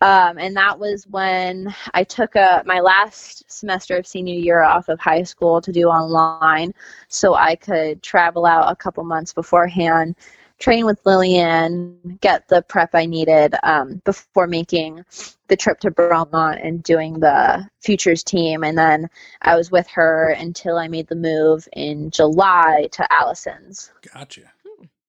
Um, 0.00 0.38
and 0.38 0.56
that 0.56 0.78
was 0.78 1.06
when 1.08 1.74
I 1.92 2.04
took 2.04 2.36
a, 2.36 2.62
my 2.64 2.78
last 2.80 3.50
semester 3.50 3.96
of 3.96 4.06
senior 4.06 4.34
year 4.34 4.62
off 4.62 4.88
of 4.88 5.00
high 5.00 5.24
school 5.24 5.60
to 5.60 5.72
do 5.72 5.88
online 5.88 6.72
so 7.08 7.34
I 7.34 7.56
could 7.56 8.00
travel 8.02 8.46
out 8.46 8.70
a 8.70 8.76
couple 8.76 9.02
months 9.02 9.32
beforehand, 9.32 10.14
train 10.60 10.86
with 10.86 11.04
Lillian, 11.04 12.18
get 12.20 12.46
the 12.46 12.62
prep 12.62 12.94
I 12.94 13.06
needed 13.06 13.56
um, 13.64 14.00
before 14.04 14.46
making 14.46 15.04
the 15.48 15.56
trip 15.56 15.80
to 15.80 15.90
Bromont 15.90 16.64
and 16.64 16.82
doing 16.82 17.18
the 17.18 17.68
futures 17.80 18.22
team. 18.22 18.62
And 18.62 18.78
then 18.78 19.10
I 19.42 19.56
was 19.56 19.72
with 19.72 19.88
her 19.88 20.30
until 20.30 20.76
I 20.76 20.86
made 20.86 21.08
the 21.08 21.16
move 21.16 21.66
in 21.72 22.10
July 22.10 22.88
to 22.92 23.12
Allison's. 23.12 23.90
Gotcha. 24.14 24.52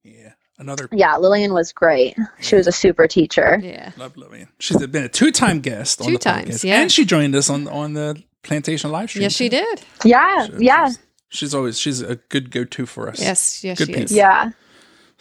Yeah. 0.04 0.34
Another 0.60 0.88
Yeah, 0.91 1.15
Lillian 1.17 1.54
was 1.54 1.72
great. 1.74 2.15
She 2.41 2.56
was 2.56 2.67
a 2.67 2.72
super 2.72 3.08
teacher. 3.08 3.60
Yeah. 3.63 3.91
love 3.98 4.15
Lillian. 4.17 4.50
She's 4.60 4.86
been 4.88 5.06
a 5.06 5.10
two-time 5.10 5.62
guest. 5.62 6.02
on 6.02 6.08
Two 6.08 6.13
the 6.13 6.19
times, 6.19 6.50
podcast. 6.50 6.63
yeah. 6.65 6.82
And 6.82 6.91
she 6.91 7.06
joined 7.06 7.34
us 7.36 7.50
on 7.50 7.67
on 7.69 7.93
the 7.93 8.22
plantation 8.43 8.91
live 8.91 9.10
stream. 9.10 9.24
Yes, 9.24 9.34
she 9.34 9.48
did. 9.50 9.82
Yeah, 10.04 10.45
So 10.48 10.58
yeah, 10.60 10.88
She's, 10.89 11.00
she's 11.30 11.56
always 11.56 11.80
she's 11.80 12.02
a 12.02 12.15
good 12.30 12.52
go-to 12.52 12.86
for 12.86 13.10
us. 13.10 13.19
Yes, 13.22 13.63
yes, 13.63 13.78
Good 13.78 13.88
she 13.88 13.93
people. 13.93 14.04
is. 14.06 14.12
yeah. 14.12 14.52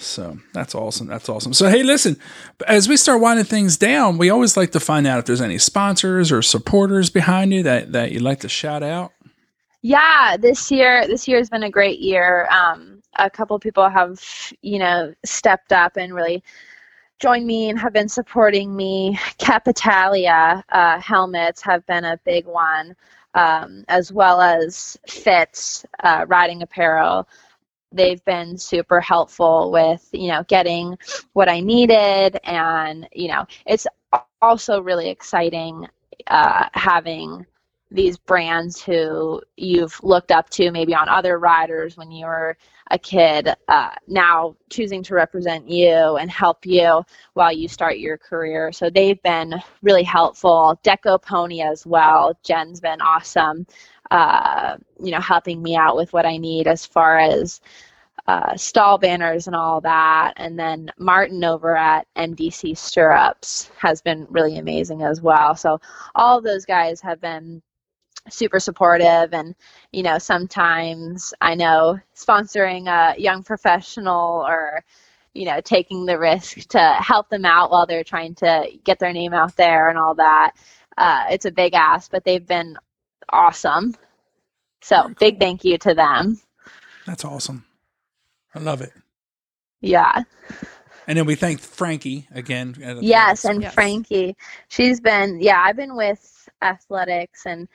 So 0.01 0.38
that's 0.53 0.74
awesome. 0.77 1.09
That's 1.09 1.29
awesome. 1.29 1.53
So 1.53 1.68
hey, 1.68 1.83
listen, 1.83 2.16
as 2.68 2.88
we 2.88 2.96
start 2.96 3.20
winding 3.20 3.44
things 3.46 3.77
down, 3.77 4.16
we 4.18 4.31
always 4.31 4.57
like 4.57 4.70
to 4.72 4.81
find 4.81 5.07
out 5.09 5.18
if 5.20 5.24
there's 5.24 5.40
any 5.40 5.59
sponsors 5.59 6.31
or 6.31 6.40
supporters 6.42 7.11
behind 7.11 7.53
you 7.53 7.62
that 7.64 7.92
that 7.92 8.12
you'd 8.12 8.22
like 8.22 8.40
to 8.40 8.48
shout 8.48 8.83
out. 8.85 9.12
Yeah, 9.83 10.37
this 10.37 10.70
year 10.70 11.07
this 11.07 11.27
year 11.29 11.38
has 11.38 11.48
been 11.51 11.62
a 11.64 11.70
great 11.70 11.98
year. 12.01 12.48
Um, 12.51 12.97
a 13.18 13.31
couple 13.31 13.59
people 13.59 13.88
have, 13.88 14.20
you 14.62 14.78
know, 14.78 15.12
stepped 15.24 15.72
up 15.72 15.96
and 15.96 16.14
really 16.14 16.42
joined 17.18 17.46
me 17.46 17.68
and 17.68 17.78
have 17.78 17.92
been 17.92 18.09
supporting 18.09 18.74
me. 18.76 19.18
Capitalia 19.38 20.64
uh, 20.70 21.00
helmets 21.00 21.61
have 21.62 21.85
been 21.87 22.04
a 22.04 22.18
big 22.24 22.46
one, 22.46 22.94
um, 23.35 23.85
as 23.88 24.12
well 24.12 24.40
as 24.40 24.96
Fits 25.09 25.85
uh, 26.04 26.24
riding 26.28 26.62
apparel. 26.62 27.28
They've 27.90 28.24
been 28.24 28.57
super 28.59 29.00
helpful 29.00 29.70
with, 29.72 30.09
you 30.12 30.28
know, 30.28 30.44
getting 30.46 30.96
what 31.33 31.48
I 31.48 31.61
needed, 31.61 32.38
and 32.44 33.09
you 33.12 33.28
know, 33.28 33.46
it's 33.66 33.87
also 34.42 34.83
really 34.83 35.09
exciting 35.09 35.88
uh, 36.26 36.68
having 36.74 37.46
these 37.90 38.18
brands 38.18 38.83
who 38.83 39.40
you've 39.57 39.98
looked 40.03 40.31
up 40.31 40.51
to 40.51 40.70
maybe 40.70 40.94
on 40.94 41.09
other 41.09 41.38
riders 41.38 41.96
when 41.96 42.11
you 42.11 42.27
were 42.27 42.57
a 42.90 42.98
kid 42.98 43.55
uh, 43.68 43.90
now 44.07 44.55
choosing 44.68 45.03
to 45.03 45.14
represent 45.14 45.68
you 45.68 46.16
and 46.16 46.31
help 46.31 46.66
you 46.66 47.03
while 47.35 47.53
you 47.53 47.68
start 47.68 47.98
your 47.98 48.18
career 48.18 48.72
so 48.72 48.90
they've 48.90 49.22
been 49.22 49.55
really 49.83 50.03
helpful 50.03 50.79
deco 50.85 51.20
pony 51.20 51.62
as 51.62 51.87
well 51.87 52.38
jen's 52.42 52.81
been 52.81 53.01
awesome 53.01 53.66
uh, 54.11 54.77
you 55.03 55.11
know 55.11 55.20
helping 55.20 55.62
me 55.62 55.74
out 55.77 55.96
with 55.96 56.12
what 56.12 56.27
i 56.27 56.37
need 56.37 56.66
as 56.66 56.85
far 56.85 57.18
as 57.18 57.61
uh, 58.29 58.55
stall 58.57 58.98
banners 58.98 59.46
and 59.46 59.57
all 59.57 59.81
that. 59.81 60.35
And 60.37 60.59
then 60.59 60.90
Martin 60.98 61.42
over 61.44 61.74
at 61.74 62.07
MDC 62.14 62.77
Stirrups 62.77 63.70
has 63.79 64.03
been 64.03 64.27
really 64.29 64.59
amazing 64.59 65.03
as 65.03 65.22
well. 65.22 65.55
So 65.55 65.81
all 66.14 66.42
those 66.42 66.66
guys 66.66 67.01
have 67.01 67.22
been 67.22 67.62
super 68.30 68.60
supportive 68.60 69.32
and 69.34 69.54
you 69.92 70.02
know 70.02 70.18
sometimes 70.18 71.34
i 71.40 71.54
know 71.54 71.98
sponsoring 72.16 72.88
a 72.88 73.20
young 73.20 73.42
professional 73.42 74.44
or 74.48 74.84
you 75.34 75.46
know 75.46 75.60
taking 75.62 76.06
the 76.06 76.18
risk 76.18 76.58
to 76.68 76.80
help 77.00 77.28
them 77.30 77.44
out 77.44 77.70
while 77.70 77.86
they're 77.86 78.04
trying 78.04 78.34
to 78.34 78.66
get 78.84 78.98
their 78.98 79.12
name 79.12 79.34
out 79.34 79.56
there 79.56 79.88
and 79.90 79.98
all 79.98 80.14
that 80.14 80.52
uh, 80.98 81.24
it's 81.30 81.46
a 81.46 81.50
big 81.52 81.74
ask 81.74 82.10
but 82.10 82.24
they've 82.24 82.46
been 82.46 82.76
awesome 83.30 83.94
so 84.82 84.96
Very 85.02 85.14
big 85.18 85.38
thank 85.40 85.64
you 85.64 85.78
to 85.78 85.94
them 85.94 86.40
That's 87.06 87.24
awesome. 87.24 87.64
I 88.54 88.60
love 88.60 88.82
it. 88.82 88.92
yeah 89.82 90.12
And 91.06 91.18
then 91.18 91.26
we 91.26 91.36
thank 91.36 91.60
Frankie 91.60 92.28
again. 92.34 92.76
Yes, 93.00 93.44
and 93.44 93.62
Yes. 93.62 93.74
Frankie. 93.74 94.36
She's 94.68 95.00
been 95.00 95.40
yeah, 95.40 95.62
I've 95.64 95.76
been 95.76 95.96
with 95.96 96.48
Athletux 96.64 97.46
and 97.46 97.68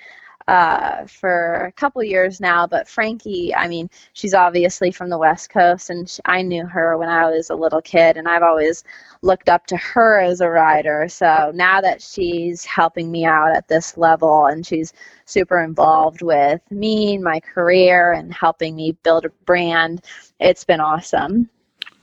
uh, 0.47 1.06
for 1.06 1.65
a 1.65 1.71
couple 1.71 2.03
years 2.03 2.39
now, 2.41 2.67
but 2.67 2.88
Frankie, 2.88 3.53
I 3.56 3.67
mean, 3.67 3.89
she's 4.13 4.34
obviously 4.34 4.91
from 4.91 5.10
the 5.10 5.17
West 5.17 5.49
Coast, 5.49 5.89
and 5.89 6.10
sh 6.10 6.19
I 6.25 6.41
knew 6.41 6.65
her 6.65 6.97
when 6.97 7.10
I 7.10 7.29
was 7.29 7.49
a 7.49 7.56
little 7.56 7.82
kid, 7.82 8.17
and 8.17 8.27
I've 8.27 8.43
always 8.43 8.84
looked 9.21 9.49
up 9.49 9.65
to 9.67 9.77
her 9.77 10.19
as 10.19 10.41
a 10.41 10.49
rider. 10.49 11.08
So 11.08 11.51
now 11.56 11.82
that 11.82 12.01
she's 12.01 12.65
helping 12.65 13.12
me 13.12 13.25
out 13.25 13.56
at 13.56 13.67
this 13.67 13.97
level, 13.97 14.47
and 14.47 14.65
she's 14.65 14.93
super 15.25 15.62
involved 15.62 16.21
with 16.21 16.62
me 16.71 17.15
and 17.15 17.23
my 17.23 17.39
career, 17.39 18.12
and 18.13 18.34
helping 18.34 18.75
me 18.75 18.97
build 19.03 19.25
a 19.25 19.29
brand, 19.45 20.03
it's 20.39 20.65
been 20.65 20.82
awesome. 20.82 21.49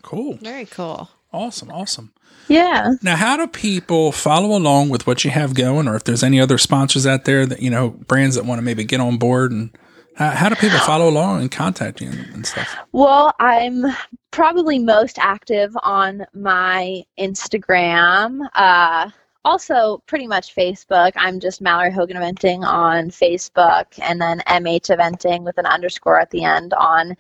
cool. 0.03 0.35
Very 0.35 0.67
cool. 0.67 1.11
Awesome. 1.33 1.71
Awesome. 1.71 2.13
Yeah. 2.49 2.95
Now, 3.03 3.17
how 3.17 3.37
do 3.37 3.47
people 3.47 4.11
follow 4.11 4.57
along 4.57 4.89
with 4.89 5.07
what 5.07 5.25
you 5.25 5.31
have 5.31 5.55
going, 5.55 5.87
or 5.87 5.95
if 5.95 6.05
there's 6.05 6.25
any 6.25 6.41
other 6.41 6.59
sponsors 6.59 7.07
out 7.07 7.25
there 7.25 7.47
that 7.47 7.63
you 7.63 7.71
know, 7.71 7.91
brands 7.91 8.35
that 8.35 8.45
want 8.45 8.59
to 8.59 8.63
maybe 8.63 8.83
get 8.83 9.01
on 9.01 9.19
board, 9.19 9.53
and 9.53 9.71
how, 10.17 10.31
how 10.31 10.49
do 10.49 10.57
people 10.57 10.79
follow 10.81 11.09
along 11.09 11.43
and 11.43 11.51
contact 11.51 12.01
you 12.01 12.11
and, 12.11 12.27
and 12.35 12.47
stuff? 12.47 12.77
Well, 12.91 13.33
I'm 13.39 13.85
probably 14.33 14.81
most 14.81 15.19
active 15.19 15.77
on 15.83 16.27
my 16.35 17.05
Instagram. 17.19 18.49
Uh, 18.55 19.11
also 19.45 20.03
pretty 20.07 20.27
much 20.27 20.55
Facebook. 20.55 21.13
I'm 21.17 21.41
just 21.41 21.61
Mallory 21.61 21.93
Hogan 21.93 22.17
Eventing 22.17 22.65
on 22.65 23.11
Facebook, 23.11 23.87
and 24.03 24.21
then 24.21 24.41
MH 24.47 24.95
Eventing 24.97 25.45
with 25.45 25.57
an 25.59 25.67
underscore 25.67 26.21
at 26.21 26.31
the 26.31 26.45
end 26.45 26.75
on 26.75 27.17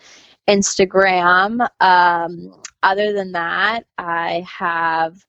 Instagram. 0.50 1.66
Um, 1.80 2.60
other 2.82 3.12
than 3.12 3.32
that, 3.32 3.84
I 3.98 4.44
have 4.48 5.24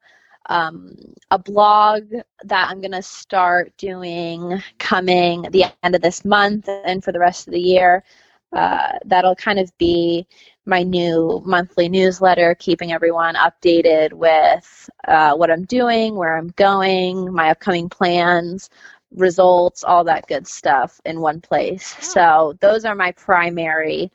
um, 0.47 0.95
a 1.29 1.37
blog 1.37 2.11
that 2.43 2.69
I'm 2.69 2.81
going 2.81 2.91
to 2.91 3.03
start 3.03 3.71
doing 3.77 4.61
coming 4.79 5.43
the 5.51 5.65
end 5.83 5.95
of 5.95 6.01
this 6.01 6.25
month 6.25 6.67
and 6.67 7.03
for 7.03 7.11
the 7.11 7.19
rest 7.19 7.47
of 7.47 7.53
the 7.53 7.59
year. 7.59 8.03
Uh, 8.51 8.93
that'll 9.05 9.35
kind 9.35 9.59
of 9.59 9.71
be 9.77 10.27
my 10.65 10.81
new 10.83 11.41
monthly 11.45 11.87
newsletter, 11.87 12.55
keeping 12.55 12.91
everyone 12.91 13.35
updated 13.35 14.11
with 14.13 14.89
uh, 15.07 15.33
what 15.35 15.51
I'm 15.51 15.65
doing, 15.65 16.15
where 16.15 16.35
I'm 16.35 16.49
going, 16.57 17.31
my 17.31 17.51
upcoming 17.51 17.87
plans, 17.87 18.69
results, 19.15 19.83
all 19.83 20.03
that 20.05 20.27
good 20.27 20.47
stuff 20.47 20.99
in 21.05 21.21
one 21.21 21.41
place. 21.41 21.95
So 21.99 22.57
those 22.59 22.85
are 22.85 22.95
my 22.95 23.11
primary 23.13 24.11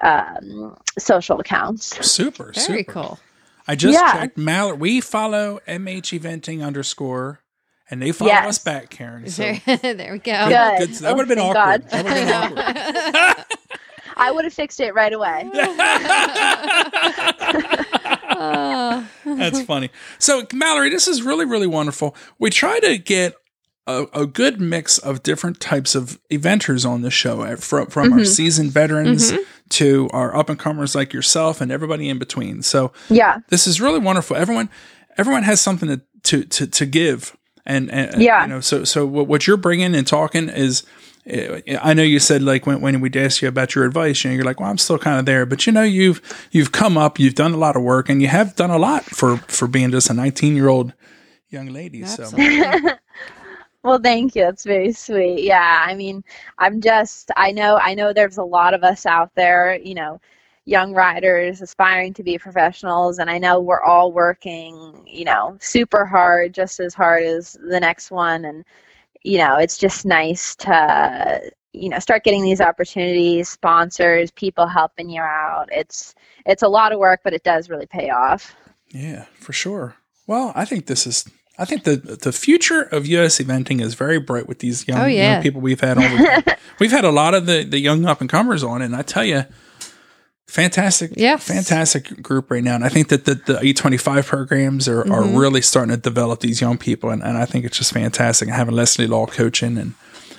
um, 0.00 0.76
social 0.98 1.40
accounts. 1.40 2.06
Super, 2.06 2.52
very 2.54 2.78
super. 2.78 2.92
cool. 2.92 3.18
I 3.66 3.74
just 3.74 3.98
yeah. 3.98 4.12
checked. 4.12 4.38
Mallory, 4.38 4.76
we 4.78 5.00
follow 5.00 5.60
MH 5.68 6.18
Eventing 6.18 6.64
underscore, 6.64 7.40
and 7.90 8.00
they 8.00 8.12
follow 8.12 8.30
yes. 8.30 8.46
us 8.46 8.58
back, 8.58 8.90
Karen. 8.90 9.28
So 9.28 9.42
there, 9.66 9.76
there 9.94 10.12
we 10.12 10.18
go. 10.18 10.48
Good. 10.48 10.78
Good. 10.78 10.90
That 11.00 11.16
would 11.16 11.28
have 11.28 11.36
been 11.36 11.38
awkward. 11.38 11.88
That 11.90 12.04
would 12.04 12.12
have 12.12 12.54
been 12.54 12.58
awkward. 12.58 13.44
I 14.16 14.32
would 14.32 14.44
have 14.44 14.54
fixed 14.54 14.80
it 14.80 14.94
right 14.94 15.12
away. 15.12 15.48
That's 19.24 19.62
funny. 19.62 19.90
So, 20.18 20.44
Mallory, 20.52 20.90
this 20.90 21.06
is 21.06 21.22
really, 21.22 21.44
really 21.44 21.68
wonderful. 21.68 22.16
We 22.38 22.50
try 22.50 22.80
to 22.80 22.98
get 22.98 23.36
a, 23.88 24.06
a, 24.12 24.26
good 24.26 24.60
mix 24.60 24.98
of 24.98 25.22
different 25.22 25.60
types 25.60 25.94
of 25.94 26.20
eventers 26.30 26.88
on 26.88 27.00
the 27.00 27.10
show, 27.10 27.42
eh, 27.42 27.56
from, 27.56 27.86
from 27.86 28.10
mm-hmm. 28.10 28.18
our 28.18 28.24
seasoned 28.24 28.70
veterans 28.70 29.32
mm-hmm. 29.32 29.42
to 29.70 30.10
our 30.12 30.36
up 30.36 30.50
and 30.50 30.58
comers 30.58 30.94
like 30.94 31.14
yourself 31.14 31.62
and 31.62 31.72
everybody 31.72 32.08
in 32.08 32.18
between. 32.18 32.62
So, 32.62 32.92
yeah, 33.08 33.38
this 33.48 33.66
is 33.66 33.80
really 33.80 33.98
wonderful. 33.98 34.36
Everyone, 34.36 34.68
everyone 35.16 35.42
has 35.44 35.60
something 35.62 35.88
to 35.88 36.00
to 36.24 36.44
to, 36.44 36.66
to 36.66 36.86
give, 36.86 37.34
and, 37.64 37.90
and 37.90 38.20
yeah, 38.20 38.42
you 38.42 38.48
know, 38.48 38.60
so 38.60 38.84
so 38.84 39.06
what 39.06 39.46
you're 39.46 39.56
bringing 39.56 39.94
and 39.94 40.06
talking 40.06 40.48
is. 40.48 40.84
Eh, 41.26 41.60
I 41.82 41.92
know 41.92 42.02
you 42.02 42.20
said 42.20 42.40
like 42.40 42.66
when, 42.66 42.80
when 42.80 43.00
we 43.00 43.10
asked 43.14 43.42
you 43.42 43.48
about 43.48 43.74
your 43.74 43.84
advice, 43.84 44.24
you 44.24 44.30
know, 44.30 44.36
you're 44.36 44.46
like, 44.46 44.60
well, 44.60 44.70
I'm 44.70 44.78
still 44.78 44.98
kind 44.98 45.18
of 45.18 45.26
there, 45.26 45.44
but 45.44 45.66
you 45.66 45.72
know, 45.72 45.82
you've 45.82 46.22
you've 46.52 46.72
come 46.72 46.96
up, 46.96 47.18
you've 47.18 47.34
done 47.34 47.52
a 47.52 47.58
lot 47.58 47.76
of 47.76 47.82
work, 47.82 48.08
and 48.08 48.22
you 48.22 48.28
have 48.28 48.56
done 48.56 48.70
a 48.70 48.78
lot 48.78 49.04
for 49.04 49.36
for 49.48 49.68
being 49.68 49.90
just 49.90 50.08
a 50.08 50.14
19 50.14 50.56
year 50.56 50.68
old 50.68 50.94
young 51.50 51.66
lady. 51.66 52.02
Absolutely. 52.02 52.60
So 52.60 52.90
Well, 53.88 53.98
thank 53.98 54.36
you. 54.36 54.42
That's 54.42 54.64
very 54.64 54.92
sweet. 54.92 55.44
Yeah, 55.44 55.86
I 55.88 55.94
mean, 55.94 56.22
I'm 56.58 56.82
just 56.82 57.30
I 57.38 57.52
know 57.52 57.78
I 57.78 57.94
know 57.94 58.12
there's 58.12 58.36
a 58.36 58.44
lot 58.44 58.74
of 58.74 58.84
us 58.84 59.06
out 59.06 59.34
there, 59.34 59.78
you 59.82 59.94
know, 59.94 60.20
young 60.66 60.92
riders 60.92 61.62
aspiring 61.62 62.12
to 62.12 62.22
be 62.22 62.36
professionals 62.36 63.18
and 63.18 63.30
I 63.30 63.38
know 63.38 63.60
we're 63.60 63.82
all 63.82 64.12
working, 64.12 65.02
you 65.06 65.24
know, 65.24 65.56
super 65.62 66.04
hard, 66.04 66.52
just 66.52 66.80
as 66.80 66.92
hard 66.92 67.22
as 67.22 67.56
the 67.66 67.80
next 67.80 68.10
one 68.10 68.44
and 68.44 68.62
you 69.24 69.38
know, 69.38 69.56
it's 69.56 69.78
just 69.78 70.04
nice 70.04 70.54
to 70.56 71.50
you 71.72 71.88
know, 71.88 71.98
start 71.98 72.24
getting 72.24 72.42
these 72.42 72.60
opportunities, 72.60 73.48
sponsors, 73.48 74.30
people 74.32 74.66
helping 74.66 75.08
you 75.08 75.22
out. 75.22 75.70
It's 75.72 76.14
it's 76.44 76.62
a 76.62 76.68
lot 76.68 76.92
of 76.92 76.98
work, 76.98 77.20
but 77.24 77.32
it 77.32 77.42
does 77.42 77.70
really 77.70 77.86
pay 77.86 78.10
off. 78.10 78.54
Yeah, 78.88 79.24
for 79.32 79.54
sure. 79.54 79.96
Well, 80.26 80.52
I 80.54 80.66
think 80.66 80.84
this 80.86 81.06
is 81.06 81.24
I 81.58 81.64
think 81.64 81.82
the 81.82 81.96
the 81.96 82.32
future 82.32 82.82
of 82.82 83.06
US 83.06 83.38
eventing 83.38 83.80
is 83.80 83.94
very 83.94 84.18
bright 84.18 84.46
with 84.46 84.60
these 84.60 84.86
young, 84.86 85.00
oh, 85.00 85.06
yeah. 85.06 85.34
young 85.34 85.42
people 85.42 85.60
we've 85.60 85.80
had 85.80 85.98
on. 85.98 86.44
we've 86.78 86.92
had 86.92 87.04
a 87.04 87.10
lot 87.10 87.34
of 87.34 87.46
the, 87.46 87.64
the 87.64 87.78
young 87.80 88.04
up 88.06 88.20
and 88.20 88.30
comers 88.30 88.62
on, 88.62 88.80
and 88.80 88.94
I 88.94 89.02
tell 89.02 89.24
you, 89.24 89.44
fantastic, 90.46 91.12
yes. 91.16 91.46
fantastic 91.46 92.22
group 92.22 92.50
right 92.50 92.62
now. 92.62 92.76
And 92.76 92.84
I 92.84 92.88
think 92.88 93.08
that 93.08 93.24
the, 93.24 93.34
the 93.34 93.60
E 93.64 93.74
twenty 93.74 93.96
five 93.96 94.24
programs 94.26 94.86
are, 94.88 95.02
mm-hmm. 95.02 95.12
are 95.12 95.24
really 95.24 95.60
starting 95.60 95.90
to 95.90 96.00
develop 96.00 96.40
these 96.40 96.60
young 96.60 96.78
people, 96.78 97.10
and, 97.10 97.24
and 97.24 97.36
I 97.36 97.44
think 97.44 97.64
it's 97.64 97.76
just 97.76 97.92
fantastic. 97.92 98.46
And 98.46 98.56
having 98.56 98.76
Leslie 98.76 99.08
Law 99.08 99.26
coaching, 99.26 99.78
and 99.78 99.94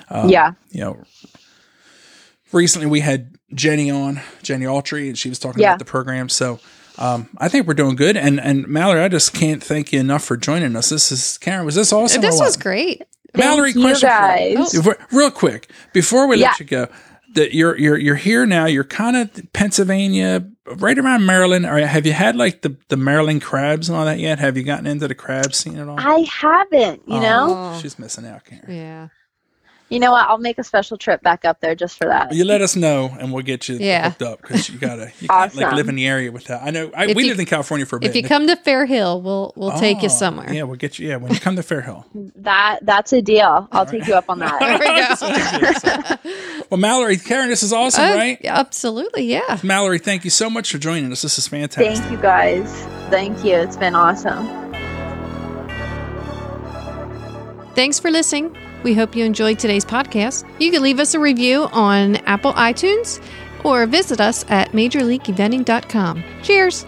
um, 0.08 0.30
yeah, 0.30 0.52
you 0.70 0.80
know, 0.80 1.04
recently 2.50 2.86
we 2.86 3.00
had 3.00 3.36
Jenny 3.52 3.90
on 3.90 4.16
Jenni 4.42 4.64
Autry, 4.64 5.08
and 5.08 5.18
she 5.18 5.28
was 5.28 5.38
talking 5.38 5.60
yeah. 5.60 5.70
about 5.70 5.80
the 5.80 5.84
program. 5.84 6.30
So 6.30 6.60
um, 7.00 7.28
I 7.38 7.48
think 7.48 7.66
we're 7.66 7.74
doing 7.74 7.96
good. 7.96 8.16
And 8.16 8.38
and 8.38 8.68
Mallory, 8.68 9.00
I 9.00 9.08
just 9.08 9.32
can't 9.32 9.62
thank 9.62 9.92
you 9.92 10.00
enough 10.00 10.22
for 10.22 10.36
joining 10.36 10.76
us. 10.76 10.90
This 10.90 11.10
is 11.10 11.38
Karen. 11.38 11.64
Was 11.64 11.74
this 11.74 11.92
awesome? 11.92 12.20
This 12.20 12.38
was 12.38 12.56
great. 12.56 13.02
Mallory, 13.34 13.72
thank 13.72 13.84
question 13.84 14.08
guys. 14.08 14.74
For, 14.82 14.96
real 15.12 15.30
quick 15.30 15.70
before 15.92 16.26
we 16.26 16.38
yeah. 16.38 16.48
let 16.48 16.60
you 16.60 16.66
go. 16.66 16.88
That 17.34 17.54
you're 17.54 17.78
you're 17.78 17.96
you're 17.96 18.16
here 18.16 18.44
now. 18.44 18.66
You're 18.66 18.84
kind 18.84 19.16
of 19.16 19.52
Pennsylvania, 19.52 20.48
right 20.66 20.98
around 20.98 21.26
Maryland. 21.26 21.64
Or 21.64 21.78
have 21.78 22.04
you 22.04 22.12
had 22.12 22.34
like 22.34 22.62
the 22.62 22.76
the 22.88 22.96
Maryland 22.96 23.40
crabs 23.40 23.88
and 23.88 23.96
all 23.96 24.04
that 24.04 24.18
yet? 24.18 24.40
Have 24.40 24.56
you 24.56 24.64
gotten 24.64 24.86
into 24.86 25.06
the 25.06 25.14
crab 25.14 25.54
scene 25.54 25.78
at 25.78 25.88
all? 25.88 25.98
I 25.98 26.26
haven't. 26.28 27.02
You 27.06 27.14
oh, 27.14 27.20
know, 27.20 27.78
she's 27.80 28.00
missing 28.00 28.26
out, 28.26 28.44
Karen. 28.44 28.64
Yeah. 28.68 29.08
You 29.90 29.98
know 29.98 30.12
what? 30.12 30.28
I'll 30.28 30.38
make 30.38 30.56
a 30.58 30.62
special 30.62 30.96
trip 30.96 31.20
back 31.20 31.44
up 31.44 31.60
there 31.60 31.74
just 31.74 31.98
for 31.98 32.06
that. 32.06 32.32
You 32.32 32.44
let 32.44 32.62
us 32.62 32.76
know, 32.76 33.14
and 33.18 33.32
we'll 33.32 33.42
get 33.42 33.68
you 33.68 33.76
yeah. 33.76 34.10
hooked 34.10 34.22
up 34.22 34.40
because 34.40 34.68
you 34.70 34.78
gotta 34.78 35.10
you 35.20 35.26
awesome. 35.28 35.58
can't 35.58 35.70
like 35.70 35.76
live 35.76 35.88
in 35.88 35.96
the 35.96 36.06
area 36.06 36.30
with 36.30 36.44
that. 36.44 36.62
I 36.62 36.70
know 36.70 36.92
I, 36.96 37.08
we 37.08 37.24
you, 37.24 37.28
lived 37.28 37.40
in 37.40 37.46
California 37.46 37.84
for 37.84 37.96
a 37.96 38.00
bit. 38.00 38.10
If 38.10 38.16
you 38.16 38.22
come 38.22 38.46
to 38.46 38.54
Fair 38.54 38.86
Hill, 38.86 39.20
we'll 39.20 39.52
we'll 39.56 39.72
oh, 39.72 39.80
take 39.80 40.02
you 40.02 40.06
oh, 40.06 40.16
somewhere. 40.16 40.52
Yeah, 40.52 40.62
we'll 40.62 40.76
get 40.76 41.00
you. 41.00 41.08
Yeah, 41.08 41.16
when 41.16 41.32
you 41.32 41.40
come 41.40 41.56
to 41.56 41.64
Fair 41.64 41.80
Hill, 41.80 42.06
that 42.36 42.78
that's 42.82 43.12
a 43.12 43.20
deal. 43.20 43.68
I'll 43.72 43.84
take 43.84 44.06
you 44.06 44.14
up 44.14 44.26
on 44.30 44.38
that. 44.38 44.60
there 46.22 46.22
we 46.22 46.54
go. 46.60 46.64
well, 46.70 46.78
Mallory, 46.78 47.16
Karen, 47.16 47.48
this 47.48 47.64
is 47.64 47.72
awesome, 47.72 48.04
uh, 48.04 48.14
right? 48.14 48.40
Absolutely, 48.44 49.24
yeah. 49.24 49.58
Mallory, 49.64 49.98
thank 49.98 50.22
you 50.22 50.30
so 50.30 50.48
much 50.48 50.70
for 50.70 50.78
joining 50.78 51.10
us. 51.10 51.22
This 51.22 51.36
is 51.36 51.48
fantastic. 51.48 51.96
Thank 51.96 52.12
you, 52.12 52.18
guys. 52.18 52.70
Thank 53.10 53.44
you. 53.44 53.56
It's 53.56 53.76
been 53.76 53.96
awesome. 53.96 54.46
Thanks 57.74 57.98
for 57.98 58.12
listening. 58.12 58.56
We 58.82 58.94
hope 58.94 59.14
you 59.14 59.24
enjoyed 59.24 59.58
today's 59.58 59.84
podcast. 59.84 60.48
You 60.60 60.70
can 60.70 60.82
leave 60.82 61.00
us 61.00 61.14
a 61.14 61.20
review 61.20 61.68
on 61.72 62.16
Apple 62.26 62.52
iTunes 62.54 63.22
or 63.64 63.86
visit 63.86 64.20
us 64.20 64.44
at 64.48 64.72
majorleagueeventing.com. 64.72 66.24
Cheers! 66.42 66.86